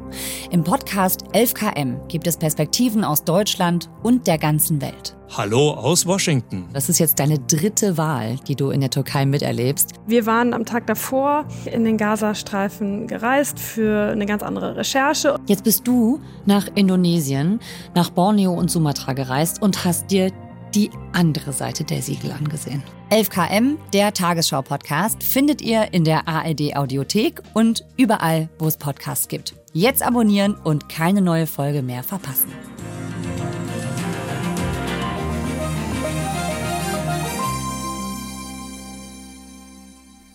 Im 0.51 0.63
Podcast 0.63 1.25
11KM 1.33 2.07
gibt 2.07 2.27
es 2.27 2.37
Perspektiven 2.37 3.03
aus 3.03 3.25
Deutschland 3.25 3.89
und 4.03 4.25
der 4.25 4.37
ganzen 4.37 4.81
Welt. 4.81 5.17
Hallo 5.35 5.71
aus 5.71 6.05
Washington. 6.05 6.69
Das 6.73 6.89
ist 6.89 6.99
jetzt 6.99 7.19
deine 7.19 7.39
dritte 7.39 7.97
Wahl, 7.97 8.37
die 8.47 8.55
du 8.55 8.69
in 8.69 8.81
der 8.81 8.91
Türkei 8.91 9.25
miterlebst. 9.25 9.93
Wir 10.05 10.27
waren 10.27 10.53
am 10.53 10.63
Tag 10.63 10.85
davor 10.85 11.45
in 11.65 11.83
den 11.83 11.97
Gazastreifen 11.97 13.07
gereist 13.07 13.59
für 13.59 14.11
eine 14.11 14.27
ganz 14.27 14.43
andere 14.43 14.75
Recherche. 14.75 15.39
Jetzt 15.47 15.63
bist 15.63 15.87
du 15.87 16.21
nach 16.45 16.67
Indonesien, 16.75 17.59
nach 17.95 18.11
Borneo 18.11 18.53
und 18.53 18.69
Sumatra 18.69 19.13
gereist 19.13 19.59
und 19.61 19.83
hast 19.83 20.11
dir 20.11 20.31
die 20.75 20.89
andere 21.13 21.53
Seite 21.53 21.83
der 21.83 22.01
Siegel 22.01 22.31
angesehen. 22.31 22.83
11KM, 23.11 23.77
der 23.93 24.13
Tagesschau-Podcast, 24.13 25.23
findet 25.23 25.61
ihr 25.61 25.93
in 25.93 26.03
der 26.03 26.27
ARD-Audiothek 26.27 27.41
und 27.53 27.85
überall, 27.97 28.49
wo 28.59 28.67
es 28.67 28.77
Podcasts 28.77 29.27
gibt. 29.27 29.55
Jetzt 29.73 30.03
abonnieren 30.03 30.55
und 30.55 30.89
keine 30.89 31.21
neue 31.21 31.47
Folge 31.47 31.81
mehr 31.81 32.03
verpassen. 32.03 32.51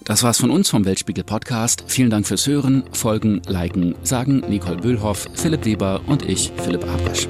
Das 0.09 0.22
war's 0.22 0.38
von 0.38 0.51
uns 0.51 0.70
vom 0.70 0.87
Weltspiegel 0.87 1.22
Podcast. 1.22 1.85
Vielen 1.87 2.09
Dank 2.09 2.27
fürs 2.27 2.46
Hören, 2.46 2.83
Folgen, 2.92 3.42
Liken, 3.46 3.94
sagen 4.03 4.42
Nicole 4.48 4.79
Böhlhoff, 4.79 5.29
Philipp 5.35 5.66
Weber 5.66 6.01
und 6.07 6.27
ich, 6.27 6.51
Philipp 6.57 6.83
Abrasch. 6.85 7.29